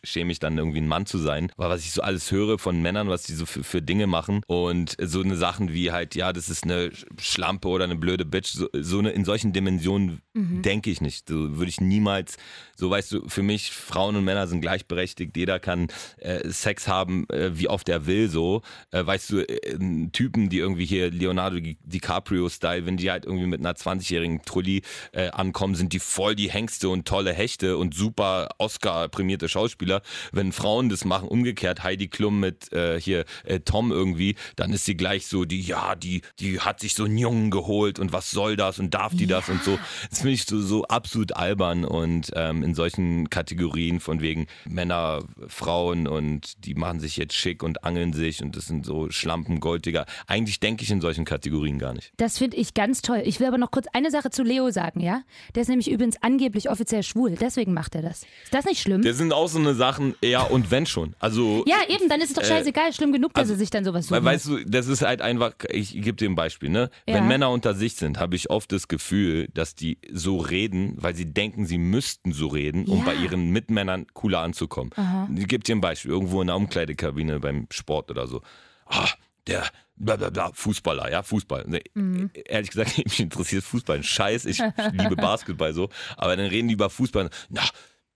schäme 0.03 0.25
mich 0.25 0.39
dann 0.39 0.57
irgendwie 0.57 0.81
ein 0.81 0.87
Mann 0.87 1.05
zu 1.05 1.17
sein. 1.17 1.51
Weil 1.57 1.69
was 1.69 1.81
ich 1.81 1.91
so 1.91 2.01
alles 2.01 2.31
höre 2.31 2.59
von 2.59 2.81
Männern, 2.81 3.09
was 3.09 3.23
die 3.23 3.33
so 3.33 3.45
für, 3.45 3.63
für 3.63 3.81
Dinge 3.81 4.07
machen 4.07 4.41
und 4.47 4.95
so 4.99 5.21
eine 5.21 5.35
Sachen 5.35 5.73
wie 5.73 5.91
halt, 5.91 6.15
ja, 6.15 6.33
das 6.33 6.49
ist 6.49 6.63
eine 6.63 6.91
Schlampe 7.19 7.67
oder 7.67 7.85
eine 7.85 7.95
blöde 7.95 8.25
Bitch, 8.25 8.53
so, 8.53 8.67
so 8.73 8.99
eine, 8.99 9.11
in 9.11 9.25
solchen 9.25 9.53
Dimensionen 9.53 10.21
mhm. 10.33 10.61
denke 10.61 10.89
ich 10.89 11.01
nicht. 11.01 11.29
So 11.29 11.57
würde 11.57 11.69
ich 11.69 11.81
niemals, 11.81 12.37
so 12.75 12.89
weißt 12.89 13.11
du, 13.11 13.29
für 13.29 13.43
mich, 13.43 13.71
Frauen 13.71 14.15
und 14.15 14.25
Männer 14.25 14.47
sind 14.47 14.61
gleichberechtigt, 14.61 15.35
jeder 15.37 15.59
kann 15.59 15.87
äh, 16.17 16.49
Sex 16.49 16.87
haben, 16.87 17.27
äh, 17.29 17.57
wie 17.57 17.69
oft 17.69 17.89
er 17.89 18.05
will, 18.05 18.29
so. 18.29 18.61
Äh, 18.91 19.05
weißt 19.05 19.29
du, 19.31 19.39
äh, 19.39 19.77
Typen, 20.15 20.47
die 20.47 20.59
irgendwie 20.59 20.85
hier 20.85 21.11
Leonardo 21.11 21.57
DiCaprio-Style, 21.59 22.85
wenn 22.85 22.95
die 22.95 23.11
halt 23.11 23.25
irgendwie 23.25 23.47
mit 23.47 23.59
einer 23.59 23.73
20-jährigen 23.73 24.43
Trulli 24.43 24.81
äh, 25.11 25.27
ankommen, 25.31 25.75
sind 25.75 25.91
die 25.91 25.99
voll 25.99 26.35
die 26.35 26.49
Hengste 26.49 26.87
und 26.87 27.05
tolle 27.05 27.33
Hechte 27.33 27.75
und 27.75 27.93
super 27.93 28.47
Oscar-prämierte 28.57 29.49
Schauspieler. 29.49 30.01
Wenn 30.31 30.53
Frauen 30.53 30.87
das 30.87 31.03
machen, 31.03 31.27
umgekehrt, 31.27 31.83
Heidi 31.83 32.07
Klum 32.07 32.39
mit 32.39 32.71
äh, 32.71 32.99
hier 32.99 33.25
Tom 33.65 33.91
irgendwie, 33.91 34.35
dann 34.55 34.71
ist 34.71 34.85
sie 34.85 34.95
gleich 34.95 35.27
so, 35.27 35.43
die, 35.43 35.59
ja, 35.59 35.95
die, 35.95 36.21
die 36.39 36.61
hat 36.61 36.79
sich 36.79 36.93
so 36.93 37.03
einen 37.03 37.17
Jungen 37.17 37.51
geholt 37.51 37.99
und 37.99 38.13
was 38.13 38.31
soll 38.31 38.55
das 38.55 38.79
und 38.79 38.93
darf 38.93 39.13
die 39.13 39.25
ja. 39.25 39.39
das 39.39 39.49
und 39.49 39.65
so. 39.65 39.77
Das 40.09 40.19
finde 40.19 40.33
ich 40.35 40.45
so, 40.45 40.61
so 40.61 40.85
absolut 40.85 41.35
albern 41.35 41.83
und 41.83 42.31
ähm, 42.35 42.63
in 42.63 42.73
solchen 42.73 43.29
Kategorien 43.29 43.99
von 43.99 44.21
wegen 44.21 44.47
Männer, 44.63 45.25
Frauen 45.47 46.07
und 46.07 46.65
die 46.65 46.73
machen 46.73 47.01
sich 47.01 47.17
jetzt 47.17 47.33
schick 47.33 47.63
und 47.63 47.83
angeln 47.83 48.13
sich 48.13 48.41
und 48.41 48.55
das 48.55 48.67
sind 48.67 48.85
so 48.85 49.09
Schlampen, 49.09 49.59
Golddigger. 49.59 50.04
Eigentlich 50.27 50.59
denke 50.59 50.83
ich 50.83 50.91
in 50.91 51.01
solchen 51.01 51.25
Kategorien 51.25 51.79
gar 51.79 51.93
nicht. 51.93 52.11
Das 52.17 52.37
finde 52.37 52.57
ich 52.57 52.73
ganz 52.73 53.01
toll. 53.01 53.21
Ich 53.25 53.39
will 53.39 53.47
aber 53.47 53.57
noch 53.57 53.71
kurz 53.71 53.87
eine 53.93 54.11
Sache 54.11 54.29
zu 54.29 54.43
Leo 54.43 54.71
sagen, 54.71 54.99
ja? 54.99 55.21
Der 55.55 55.61
ist 55.61 55.67
nämlich 55.67 55.89
übrigens 55.89 56.17
angeblich 56.21 56.69
offiziell 56.69 57.03
schwul, 57.03 57.35
deswegen 57.39 57.73
macht 57.73 57.95
er 57.95 58.01
das. 58.01 58.23
Ist 58.43 58.53
das 58.53 58.65
nicht 58.65 58.81
schlimm? 58.81 59.01
Das 59.01 59.17
sind 59.17 59.33
auch 59.33 59.47
so 59.47 59.59
eine 59.59 59.75
Sachen, 59.75 60.15
ja 60.23 60.41
und 60.41 60.71
wenn 60.71 60.85
schon. 60.85 61.15
Also 61.19 61.63
Ja, 61.67 61.77
eben, 61.87 62.09
dann 62.09 62.21
ist 62.21 62.29
es 62.29 62.35
doch 62.35 62.43
äh, 62.43 62.47
scheißegal, 62.47 62.93
schlimm 62.93 63.11
genug, 63.11 63.33
dass 63.33 63.43
also, 63.43 63.53
er 63.53 63.57
sich 63.57 63.69
dann 63.69 63.83
sowas 63.83 64.07
sucht. 64.07 64.23
Weißt 64.23 64.47
du, 64.47 64.63
das 64.65 64.87
ist 64.87 65.01
halt 65.01 65.21
einfach, 65.21 65.53
ich 65.69 65.93
gebe 65.93 66.13
dir 66.13 66.29
ein 66.29 66.35
Beispiel, 66.35 66.69
ne? 66.69 66.89
Ja. 67.07 67.15
Wenn 67.15 67.27
Männer 67.27 67.49
unter 67.49 67.73
sich 67.73 67.95
sind, 67.95 68.19
habe 68.19 68.35
ich 68.35 68.49
oft 68.49 68.71
das 68.71 68.87
Gefühl, 68.87 69.47
dass 69.53 69.75
die 69.75 69.97
so 70.11 70.37
reden, 70.37 70.95
weil 70.97 71.15
sie 71.15 71.25
denken, 71.25 71.65
sie 71.65 71.77
müssten 71.77 72.33
so 72.33 72.47
reden, 72.47 72.85
um 72.85 72.99
ja. 72.99 73.05
bei 73.05 73.15
ihren 73.15 73.51
Mitmännern 73.51 74.07
cooler 74.13 74.39
anzukommen. 74.39 74.91
Aha. 74.95 75.29
Ich 75.35 75.47
gebe 75.47 75.63
dir 75.63 75.75
ein 75.75 75.81
Beispiel, 75.81 76.11
irgendwo 76.11 76.41
in 76.41 76.47
der 76.47 76.55
Umkleidekabine 76.55 77.39
beim 77.39 77.67
Sport 77.71 78.11
oder 78.11 78.27
so. 78.27 78.41
Ah, 78.85 79.09
der 79.47 79.63
Blablabla, 79.97 80.51
Fußballer, 80.53 81.11
ja, 81.11 81.23
Fußball. 81.23 81.65
Nee, 81.67 81.83
mhm. 81.93 82.29
Ehrlich 82.33 82.71
gesagt, 82.71 82.97
mich 83.03 83.19
interessiert 83.19 83.63
Fußball 83.63 83.97
ein 83.97 84.03
Scheiß. 84.03 84.45
Ich 84.45 84.61
liebe 84.91 85.15
Basketball 85.15 85.73
so. 85.73 85.89
Aber 86.17 86.35
dann 86.35 86.47
reden 86.47 86.67
die 86.67 86.73
über 86.73 86.89
Fußball. 86.89 87.29
Na, 87.49 87.63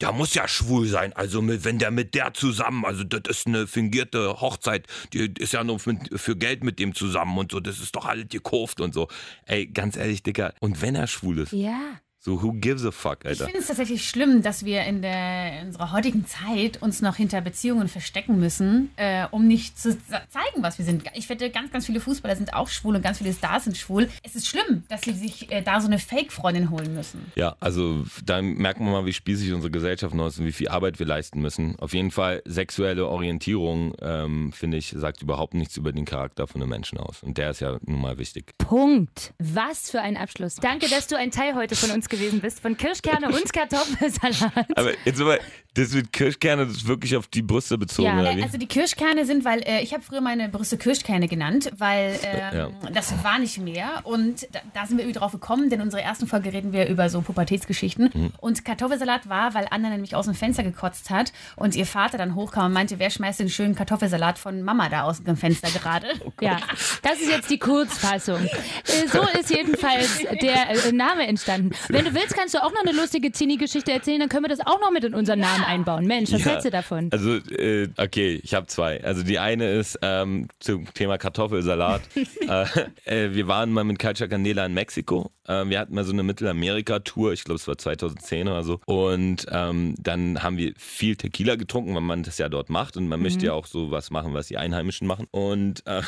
der 0.01 0.11
muss 0.13 0.33
ja 0.33 0.47
schwul 0.47 0.87
sein. 0.87 1.13
Also 1.13 1.41
wenn 1.45 1.79
der 1.79 1.91
mit 1.91 2.15
der 2.15 2.33
zusammen, 2.33 2.85
also 2.85 3.03
das 3.03 3.21
ist 3.37 3.47
eine 3.47 3.67
fingierte 3.67 4.39
Hochzeit, 4.39 4.87
die 5.13 5.33
ist 5.37 5.53
ja 5.53 5.63
nur 5.63 5.79
für 5.79 6.35
Geld 6.37 6.63
mit 6.63 6.79
dem 6.79 6.95
zusammen 6.95 7.37
und 7.37 7.51
so, 7.51 7.59
das 7.59 7.79
ist 7.79 7.95
doch 7.95 8.05
alles 8.05 8.29
gekauft 8.29 8.79
und 8.79 8.93
so. 8.93 9.07
Ey, 9.45 9.67
ganz 9.67 9.97
ehrlich, 9.97 10.23
Dicker, 10.23 10.53
und 10.59 10.81
wenn 10.81 10.95
er 10.95 11.07
schwul 11.07 11.39
ist? 11.39 11.51
Ja. 11.51 11.99
So, 12.21 12.41
who 12.43 12.51
gives 12.51 12.85
a 12.85 12.91
fuck, 12.91 13.25
Alter? 13.25 13.45
Ich 13.45 13.51
finde 13.51 13.59
es 13.59 13.67
tatsächlich 13.67 14.05
schlimm, 14.05 14.41
dass 14.41 14.65
wir 14.65 14.83
in, 14.83 15.01
der, 15.01 15.61
in 15.61 15.67
unserer 15.67 15.93
heutigen 15.93 16.25
Zeit 16.25 16.81
uns 16.81 17.01
noch 17.01 17.15
hinter 17.15 17.39
Beziehungen 17.39 17.87
verstecken 17.87 18.39
müssen, 18.41 18.91
äh, 18.97 19.25
um 19.31 19.47
nicht 19.47 19.79
zu 19.79 19.97
zeigen, 19.97 20.61
was 20.61 20.77
wir 20.77 20.83
sind. 20.83 21.03
Ich 21.13 21.27
finde, 21.27 21.49
ganz, 21.49 21.71
ganz 21.71 21.85
viele 21.85 22.01
Fußballer 22.01 22.35
sind 22.35 22.53
auch 22.53 22.67
schwul 22.67 22.97
und 22.97 23.01
ganz 23.01 23.19
viele 23.19 23.31
Stars 23.31 23.63
sind 23.63 23.77
schwul. 23.77 24.09
Es 24.21 24.35
ist 24.35 24.47
schlimm, 24.47 24.83
dass 24.89 25.03
sie 25.03 25.13
sich 25.13 25.49
äh, 25.49 25.61
da 25.61 25.79
so 25.79 25.87
eine 25.87 25.97
Fake-Freundin 25.97 26.69
holen 26.71 26.93
müssen. 26.93 27.31
Ja, 27.35 27.55
also 27.61 28.03
da 28.25 28.41
merkt 28.41 28.81
man 28.81 28.91
mal, 28.91 29.05
wie 29.05 29.13
spießig 29.13 29.53
unsere 29.53 29.71
Gesellschaft 29.71 30.13
noch 30.13 30.27
ist 30.27 30.39
und 30.39 30.45
wie 30.45 30.51
viel 30.51 30.67
Arbeit 30.67 30.99
wir 30.99 31.05
leisten 31.05 31.39
müssen. 31.39 31.79
Auf 31.79 31.93
jeden 31.93 32.11
Fall, 32.11 32.41
sexuelle 32.43 33.07
Orientierung, 33.07 33.93
ähm, 34.01 34.51
finde 34.51 34.75
ich, 34.75 34.89
sagt 34.89 35.21
überhaupt 35.21 35.53
nichts 35.53 35.77
über 35.77 35.93
den 35.93 36.03
Charakter 36.03 36.47
von 36.47 36.61
einem 36.61 36.69
Menschen 36.69 36.97
aus. 36.97 37.23
Und 37.23 37.37
der 37.37 37.51
ist 37.51 37.61
ja 37.61 37.77
nun 37.85 38.01
mal 38.01 38.17
wichtig. 38.17 38.55
Punkt. 38.57 39.33
Was 39.39 39.89
für 39.89 40.01
ein 40.01 40.17
Abschluss. 40.17 40.55
Danke, 40.55 40.89
dass 40.89 41.07
du 41.07 41.17
ein 41.17 41.31
Teil 41.31 41.55
heute 41.55 41.77
von 41.77 41.91
uns 41.91 42.08
gewesen 42.09 42.39
bist, 42.41 42.59
von 42.59 42.77
Kirschkerne 42.77 43.27
und 43.27 43.53
Kartoffelsalat. 43.53 44.67
Aber 44.75 44.91
jetzt 45.05 45.19
mal, 45.19 45.39
das 45.75 45.93
mit 45.93 46.11
Kirschkerne 46.11 46.65
das 46.65 46.77
ist 46.77 46.87
wirklich 46.87 47.15
auf 47.15 47.27
die 47.27 47.41
Brüste 47.41 47.77
bezogen, 47.77 48.07
ja, 48.07 48.19
oder 48.19 48.35
wie? 48.35 48.43
Also 48.43 48.57
die 48.57 48.65
Kirschkerne 48.65 49.25
sind, 49.25 49.45
weil 49.45 49.61
äh, 49.61 49.81
ich 49.81 49.93
habe 49.93 50.03
früher 50.03 50.19
meine 50.19 50.49
Brüste 50.49 50.77
Kirschkerne 50.77 51.27
genannt, 51.27 51.71
weil 51.77 52.19
ähm, 52.23 52.57
ja. 52.57 52.69
das 52.91 53.23
war 53.23 53.39
nicht 53.39 53.59
mehr. 53.59 54.01
Und 54.03 54.47
da, 54.51 54.59
da, 54.73 54.85
sind 54.85 54.97
wir 54.97 55.05
irgendwie 55.05 55.19
drauf 55.19 55.31
gekommen, 55.31 55.69
denn 55.69 55.79
in 55.79 55.85
unserer 55.85 56.01
ersten 56.01 56.27
Folge 56.27 56.51
reden 56.51 56.73
wir 56.73 56.87
über 56.87 57.09
so 57.09 57.21
Pubertätsgeschichten. 57.21 58.09
Mhm. 58.13 58.31
Und 58.39 58.65
Kartoffelsalat 58.65 59.29
war, 59.29 59.53
weil 59.53 59.67
Anna 59.69 59.89
nämlich 59.89 60.15
aus 60.15 60.25
dem 60.25 60.33
Fenster 60.33 60.63
gekotzt 60.63 61.11
hat 61.11 61.31
und 61.55 61.75
ihr 61.75 61.85
Vater 61.85 62.17
dann 62.17 62.35
hochkam 62.35 62.65
und 62.65 62.73
meinte, 62.73 62.99
wer 62.99 63.09
schmeißt 63.09 63.39
den 63.39 63.49
schönen 63.49 63.75
Kartoffelsalat 63.75 64.39
von 64.39 64.63
Mama 64.63 64.89
da 64.89 65.03
aus 65.03 65.23
dem 65.23 65.37
Fenster 65.37 65.69
gerade? 65.69 66.07
Oh 66.29 66.31
ja, 66.41 66.57
das 67.01 67.21
ist 67.21 67.29
jetzt 67.29 67.49
die 67.49 67.59
Kurzfassung. 67.59 68.43
Äh, 68.43 69.07
so 69.11 69.21
ist 69.39 69.49
jedenfalls 69.49 70.19
der 70.41 70.85
äh, 70.85 70.91
Name 70.91 71.27
entstanden. 71.27 71.71
Wenn 71.99 72.05
du 72.05 72.13
willst, 72.13 72.33
kannst 72.33 72.53
du 72.53 72.63
auch 72.63 72.71
noch 72.71 72.81
eine 72.81 72.93
lustige 72.93 73.29
Teenie-Geschichte 73.29 73.91
erzählen, 73.91 74.21
dann 74.21 74.29
können 74.29 74.45
wir 74.45 74.47
das 74.55 74.61
auch 74.65 74.79
noch 74.79 74.89
mit 74.89 75.03
in 75.03 75.13
unseren 75.13 75.39
Namen 75.39 75.65
einbauen. 75.65 76.07
Mensch, 76.07 76.31
was 76.31 76.45
ja, 76.45 76.51
hältst 76.51 76.65
du 76.65 76.69
davon? 76.69 77.09
Also, 77.11 77.35
äh, 77.35 77.89
okay, 77.97 78.39
ich 78.41 78.53
habe 78.53 78.67
zwei. 78.67 79.03
Also 79.03 79.23
die 79.23 79.37
eine 79.37 79.69
ist 79.69 79.99
ähm, 80.01 80.47
zum 80.59 80.85
Thema 80.93 81.17
Kartoffelsalat. 81.17 82.01
äh, 82.47 82.65
äh, 83.03 83.35
wir 83.35 83.49
waren 83.49 83.73
mal 83.73 83.83
mit 83.83 83.99
Culture 83.99 84.29
Canela 84.29 84.65
in 84.65 84.73
Mexiko. 84.75 85.29
Äh, 85.45 85.67
wir 85.67 85.77
hatten 85.77 85.93
mal 85.93 86.05
so 86.05 86.13
eine 86.13 86.23
Mittelamerika-Tour, 86.23 87.33
ich 87.33 87.43
glaube, 87.43 87.59
es 87.59 87.67
war 87.67 87.77
2010 87.77 88.47
oder 88.47 88.63
so. 88.63 88.79
Und 88.85 89.47
ähm, 89.51 89.95
dann 89.99 90.41
haben 90.41 90.55
wir 90.55 90.73
viel 90.77 91.17
Tequila 91.17 91.55
getrunken, 91.55 91.95
weil 91.95 92.01
man 92.01 92.23
das 92.23 92.37
ja 92.37 92.47
dort 92.47 92.69
macht. 92.69 92.95
Und 92.95 93.09
man 93.09 93.19
mhm. 93.19 93.23
möchte 93.23 93.47
ja 93.47 93.51
auch 93.51 93.65
so 93.65 93.91
was 93.91 94.09
machen, 94.09 94.33
was 94.33 94.47
die 94.47 94.57
Einheimischen 94.57 95.05
machen. 95.05 95.27
Und 95.31 95.85
äh, 95.85 96.01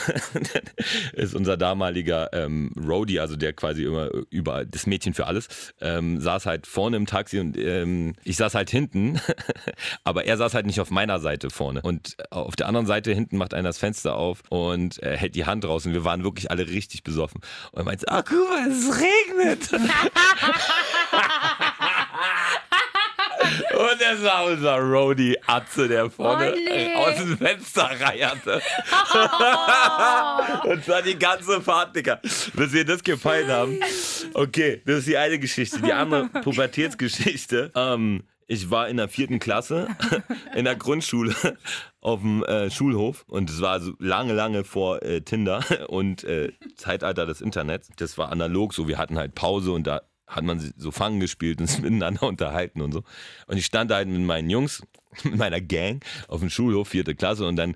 ist 1.14 1.36
unser 1.36 1.58
damaliger 1.58 2.32
ähm, 2.32 2.72
Roadie, 2.78 3.20
also 3.20 3.36
der 3.36 3.52
quasi 3.52 3.84
immer 3.84 4.10
überall, 4.30 4.66
das 4.66 4.86
Mädchen 4.86 5.14
für 5.14 5.28
alles, 5.28 5.74
ähm, 5.82 6.20
saß 6.20 6.46
halt 6.46 6.68
vorne 6.68 6.98
im 6.98 7.06
Taxi 7.06 7.40
und 7.40 7.58
ähm, 7.58 8.14
ich 8.24 8.38
saß 8.38 8.56
halt 8.56 8.70
hinten 8.70 9.20
aber 10.04 10.26
er 10.26 10.38
saß 10.38 10.54
halt 10.54 10.66
nicht 10.66 10.80
auf 10.80 10.92
meiner 10.92 11.20
Seite 11.20 11.50
vorne. 11.50 11.82
Und 11.82 12.18
auf 12.30 12.56
der 12.56 12.68
anderen 12.68 12.86
Seite 12.86 13.14
hinten 13.14 13.38
macht 13.38 13.54
einer 13.54 13.70
das 13.70 13.78
Fenster 13.78 14.16
auf 14.16 14.44
und 14.50 15.02
äh, 15.04 15.18
hält 15.18 15.36
die 15.36 15.46
Hand 15.46 15.66
raus. 15.66 15.86
Und 15.86 15.94
wir 15.94 16.04
waren 16.06 16.24
wirklich 16.24 16.52
alle 16.52 16.68
richtig 16.68 17.04
besoffen. 17.04 17.42
Und 17.72 17.80
er 17.80 17.86
meinte, 17.86 18.08
ah, 18.10 18.22
guck 18.22 18.50
mal, 18.50 18.70
es 18.70 18.90
regnet. 19.00 19.70
Und 23.74 23.91
das 24.02 24.24
war 24.24 24.46
unser 24.46 24.78
Roadie 24.80 25.38
Atze, 25.46 25.88
der 25.88 26.10
vorne 26.10 26.54
oh, 26.54 26.56
nee. 26.56 26.96
aus 26.96 27.16
dem 27.16 27.38
Fenster 27.38 27.90
reierte. 28.00 28.62
Und 30.70 30.84
zwar 30.84 31.02
die 31.02 31.18
ganze 31.18 31.62
Fahrt, 31.62 31.96
Digga. 31.96 32.20
Bis 32.54 32.74
wir 32.74 32.86
das 32.86 33.04
gefallen 33.04 33.50
haben. 33.50 33.80
Okay, 34.34 34.82
das 34.86 35.00
ist 35.00 35.08
die 35.08 35.18
eine 35.18 35.40
Geschichte. 35.40 35.82
Die 35.82 35.94
andere 35.94 36.26
Pubertätsgeschichte. 36.44 37.72
Ähm, 37.76 38.24
Ich 38.48 38.70
war 38.70 38.90
in 38.90 38.98
der 38.98 39.08
vierten 39.08 39.40
Klasse 39.40 39.88
in 40.56 40.66
der 40.66 40.76
Grundschule 40.76 41.34
auf 42.02 42.20
dem 42.20 42.44
äh, 42.44 42.70
Schulhof 42.70 43.24
und 43.30 43.50
es 43.50 43.62
war 43.62 43.80
so 43.80 43.94
lange, 44.00 44.34
lange 44.34 44.66
vor 44.66 45.02
äh, 45.04 45.22
Tinder 45.22 45.64
und 45.88 46.26
äh, 46.26 46.52
Zeitalter 46.76 47.26
des 47.26 47.40
Internets. 47.40 47.90
Das 47.98 48.18
war 48.18 48.30
analog 48.30 48.74
so. 48.74 48.90
Wir 48.90 48.98
hatten 48.98 49.18
halt 49.18 49.36
Pause 49.36 49.72
und 49.72 49.88
da 49.88 50.02
hat 50.32 50.44
man 50.44 50.74
so 50.78 50.92
Fangen 50.92 51.20
gespielt 51.20 51.60
und 51.60 51.68
sich 51.68 51.82
miteinander 51.82 52.24
unterhalten 52.24 52.82
und 52.82 52.92
so. 52.92 53.04
Und 53.48 53.58
ich 53.58 53.66
stand 53.66 53.92
da 53.92 53.96
halt 53.96 54.08
mit 54.08 54.22
meinen 54.22 54.50
Jungs, 54.50 54.82
mit 55.24 55.36
meiner 55.36 55.62
Gang 55.62 56.04
auf 56.28 56.40
dem 56.40 56.50
Schulhof, 56.50 56.90
vierte 56.90 57.16
Klasse 57.16 57.46
und 57.46 57.56
dann 57.56 57.76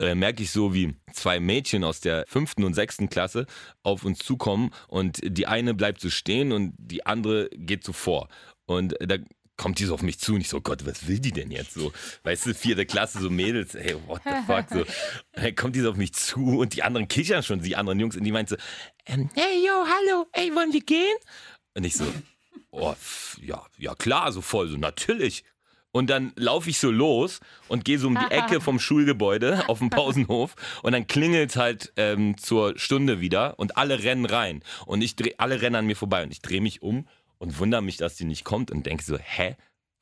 äh, 0.00 0.14
merke 0.14 0.42
ich 0.42 0.50
so, 0.50 0.74
wie 0.74 0.94
zwei 1.12 1.40
Mädchen 1.40 1.84
aus 1.84 2.00
der 2.00 2.24
fünften 2.26 2.64
und 2.64 2.74
sechsten 2.74 3.08
Klasse 3.08 3.46
auf 3.82 4.04
uns 4.04 4.18
zukommen 4.18 4.70
und 4.88 5.20
die 5.22 5.46
eine 5.46 5.74
bleibt 5.74 6.00
so 6.00 6.10
stehen 6.10 6.52
und 6.52 6.74
die 6.78 7.06
andere 7.06 7.48
geht 7.50 7.84
so 7.84 7.92
vor. 7.92 8.28
Und 8.66 8.96
da 9.00 9.16
kommt 9.56 9.78
die 9.78 9.84
so 9.84 9.94
auf 9.94 10.02
mich 10.02 10.18
zu 10.18 10.34
und 10.34 10.40
ich 10.40 10.48
so, 10.48 10.60
Gott, 10.60 10.84
was 10.84 11.06
will 11.06 11.20
die 11.20 11.32
denn 11.32 11.50
jetzt 11.50 11.74
so? 11.74 11.92
Weißt 12.24 12.46
du, 12.46 12.54
vierte 12.54 12.86
Klasse, 12.86 13.20
so 13.20 13.30
Mädels, 13.30 13.74
hey, 13.74 13.94
what 14.06 14.20
the 14.24 14.30
fuck, 14.46 14.66
so. 14.68 14.84
Dann 15.32 15.54
kommt 15.54 15.76
die 15.76 15.80
so 15.80 15.90
auf 15.90 15.96
mich 15.96 16.12
zu 16.12 16.58
und 16.58 16.74
die 16.74 16.82
anderen 16.82 17.08
kichern 17.08 17.42
schon, 17.42 17.60
die 17.60 17.76
anderen 17.76 18.00
Jungs, 18.00 18.16
und 18.16 18.24
die 18.24 18.32
meint 18.32 18.48
so, 18.48 18.56
ähm, 19.06 19.30
hey, 19.34 19.64
yo, 19.64 19.72
hallo, 19.86 20.26
ey, 20.32 20.54
wollen 20.54 20.72
wir 20.72 20.80
gehen? 20.80 21.16
Und 21.74 21.84
ich 21.84 21.94
so, 21.94 22.04
oh, 22.70 22.94
ja, 23.40 23.64
ja 23.78 23.94
klar, 23.94 24.32
so 24.32 24.40
voll, 24.40 24.68
so 24.68 24.76
natürlich. 24.76 25.44
Und 25.90 26.10
dann 26.10 26.32
laufe 26.34 26.70
ich 26.70 26.78
so 26.78 26.90
los 26.90 27.38
und 27.68 27.84
gehe 27.84 28.00
so 28.00 28.08
um 28.08 28.18
die 28.18 28.34
Ecke 28.34 28.60
vom 28.60 28.80
Schulgebäude 28.80 29.62
auf 29.68 29.78
dem 29.78 29.90
Pausenhof 29.90 30.56
und 30.82 30.90
dann 30.90 31.06
klingelt 31.06 31.50
es 31.50 31.56
halt 31.56 31.92
ähm, 31.96 32.36
zur 32.36 32.76
Stunde 32.76 33.20
wieder 33.20 33.58
und 33.60 33.76
alle 33.76 34.02
rennen 34.02 34.26
rein 34.26 34.64
und 34.86 35.02
ich 35.02 35.14
dreh, 35.14 35.34
alle 35.38 35.62
rennen 35.62 35.76
an 35.76 35.86
mir 35.86 35.94
vorbei 35.94 36.24
und 36.24 36.32
ich 36.32 36.42
drehe 36.42 36.60
mich 36.60 36.82
um 36.82 37.06
und 37.38 37.60
wundere 37.60 37.80
mich, 37.80 37.96
dass 37.96 38.16
die 38.16 38.24
nicht 38.24 38.42
kommt 38.42 38.72
und 38.72 38.86
denke 38.86 39.04
so, 39.04 39.16
hä, 39.16 39.54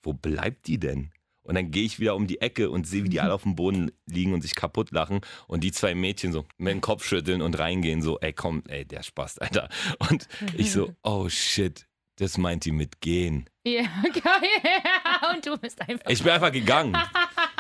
wo 0.03 0.15
bleibt 0.15 0.67
die 0.67 0.79
denn? 0.79 1.13
Und 1.43 1.55
dann 1.57 1.71
gehe 1.71 1.85
ich 1.85 1.99
wieder 1.99 2.15
um 2.15 2.27
die 2.27 2.41
Ecke 2.41 2.71
und 2.71 2.87
sehe, 2.87 3.05
wie 3.05 3.09
die 3.09 3.21
alle 3.21 3.35
auf 3.35 3.43
dem 3.43 3.57
Boden 3.57 3.91
liegen 4.07 4.33
und 4.33 4.43
sich 4.43 4.55
kaputt 4.55 4.91
lachen 4.93 5.21
und 5.49 5.65
die 5.65 5.73
zwei 5.73 5.95
Mädchen 5.95 6.33
so 6.33 6.45
mit 6.59 6.73
dem 6.73 6.81
Kopf 6.81 7.05
schütteln 7.05 7.43
und 7.43 7.59
reingehen, 7.59 8.03
so, 8.03 8.19
ey, 8.21 8.33
komm, 8.33 8.63
ey, 8.69 8.85
der 8.85 9.03
Spaß, 9.03 9.39
Alter. 9.39 9.69
Und 10.11 10.29
ich 10.57 10.73
so, 10.73 10.93
oh 11.03 11.29
shit, 11.29 11.87
das 12.17 12.39
meint 12.39 12.65
die 12.65 12.73
mit 12.73 13.01
gehen. 13.01 13.49
Ja, 13.65 13.83
geil. 14.03 15.35
Und 15.35 15.47
du 15.47 15.57
bist 15.57 15.81
einfach. 15.81 16.11
Ich 16.11 16.23
bin 16.23 16.33
einfach 16.33 16.53
gegangen. 16.53 16.97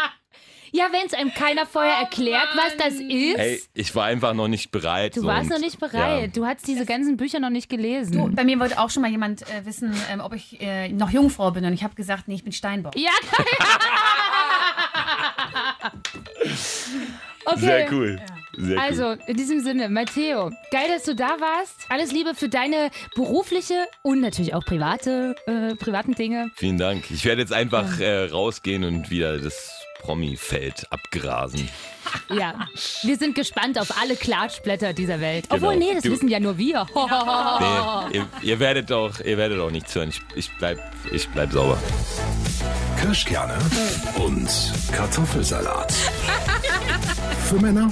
Ja, 0.74 0.86
wenn 0.90 1.06
es 1.06 1.12
einem 1.12 1.34
keiner 1.34 1.66
vorher 1.66 1.96
erklärt, 1.96 2.48
was 2.56 2.74
das 2.78 2.94
ist. 2.94 3.36
Hey, 3.36 3.60
ich 3.74 3.94
war 3.94 4.06
einfach 4.06 4.32
noch 4.32 4.48
nicht 4.48 4.70
bereit. 4.70 5.14
Du 5.16 5.24
warst 5.24 5.50
noch 5.50 5.58
nicht 5.58 5.78
bereit. 5.78 6.20
Ja. 6.22 6.26
Du 6.28 6.46
hast 6.46 6.66
diese 6.66 6.86
ganzen 6.86 7.18
Bücher 7.18 7.40
noch 7.40 7.50
nicht 7.50 7.68
gelesen. 7.68 8.16
Du, 8.16 8.34
bei 8.34 8.42
mir 8.42 8.58
wollte 8.58 8.80
auch 8.80 8.88
schon 8.88 9.02
mal 9.02 9.10
jemand 9.10 9.42
äh, 9.42 9.66
wissen, 9.66 9.94
ähm, 10.10 10.20
ob 10.20 10.34
ich 10.34 10.62
äh, 10.62 10.88
noch 10.88 11.10
Jungfrau 11.10 11.50
bin. 11.50 11.66
Und 11.66 11.74
ich 11.74 11.84
habe 11.84 11.94
gesagt, 11.94 12.26
nee, 12.26 12.36
ich 12.36 12.44
bin 12.44 12.54
Steinbock. 12.54 12.96
ja, 12.96 13.10
Okay. 17.44 17.60
Sehr 17.60 17.92
cool. 17.92 18.20
Sehr 18.56 18.76
cool. 18.76 18.78
Also, 18.78 19.12
in 19.26 19.36
diesem 19.36 19.60
Sinne, 19.60 19.88
Matteo, 19.88 20.50
geil, 20.70 20.88
dass 20.88 21.04
du 21.04 21.14
da 21.14 21.40
warst. 21.40 21.86
Alles 21.88 22.12
Liebe 22.12 22.34
für 22.34 22.48
deine 22.48 22.90
berufliche 23.14 23.86
und 24.02 24.20
natürlich 24.20 24.54
auch 24.54 24.64
private, 24.64 25.34
äh, 25.46 25.74
privaten 25.74 26.14
Dinge. 26.14 26.50
Vielen 26.54 26.78
Dank. 26.78 27.10
Ich 27.10 27.24
werde 27.24 27.40
jetzt 27.40 27.52
einfach 27.52 27.98
äh, 27.98 28.26
rausgehen 28.26 28.84
und 28.84 29.10
wieder 29.10 29.38
das 29.38 29.84
Promi-Feld 30.02 30.86
abgrasen. 30.90 31.68
Ja, 32.28 32.68
wir 33.04 33.16
sind 33.16 33.34
gespannt 33.34 33.78
auf 33.78 33.96
alle 34.00 34.16
Klatschblätter 34.16 34.92
dieser 34.92 35.20
Welt. 35.20 35.48
Genau. 35.48 35.68
Obwohl, 35.68 35.76
nee, 35.78 35.94
das 35.94 36.02
Du- 36.02 36.10
wissen 36.10 36.28
ja 36.28 36.40
nur 36.40 36.58
wir. 36.58 36.86
Nee, 38.10 38.18
ihr, 38.18 38.26
ihr 38.42 38.58
werdet 38.60 38.90
auch, 38.92 39.18
ihr 39.20 39.38
werdet 39.38 39.60
auch 39.60 39.70
nichts 39.70 39.94
hören. 39.94 40.08
Ich, 40.10 40.20
ich 40.34 40.50
bleib, 40.58 40.78
ich 41.12 41.28
bleib 41.28 41.52
sauber. 41.52 41.78
Kirschkerne 43.00 43.56
und 44.16 44.48
Kartoffelsalat. 44.92 45.92
Für 47.48 47.56
Männer 47.60 47.90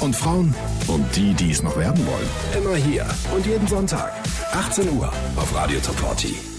und 0.00 0.14
Frauen 0.16 0.54
und 0.88 1.04
die, 1.16 1.34
die 1.34 1.50
es 1.50 1.62
noch 1.62 1.76
werden 1.76 2.04
wollen. 2.06 2.28
Immer 2.64 2.76
hier 2.76 3.06
und 3.34 3.46
jeden 3.46 3.66
Sonntag. 3.66 4.12
18 4.52 4.90
Uhr 4.90 5.12
auf 5.36 5.54
Radio 5.54 5.80
Top 5.80 5.98
40. 5.98 6.51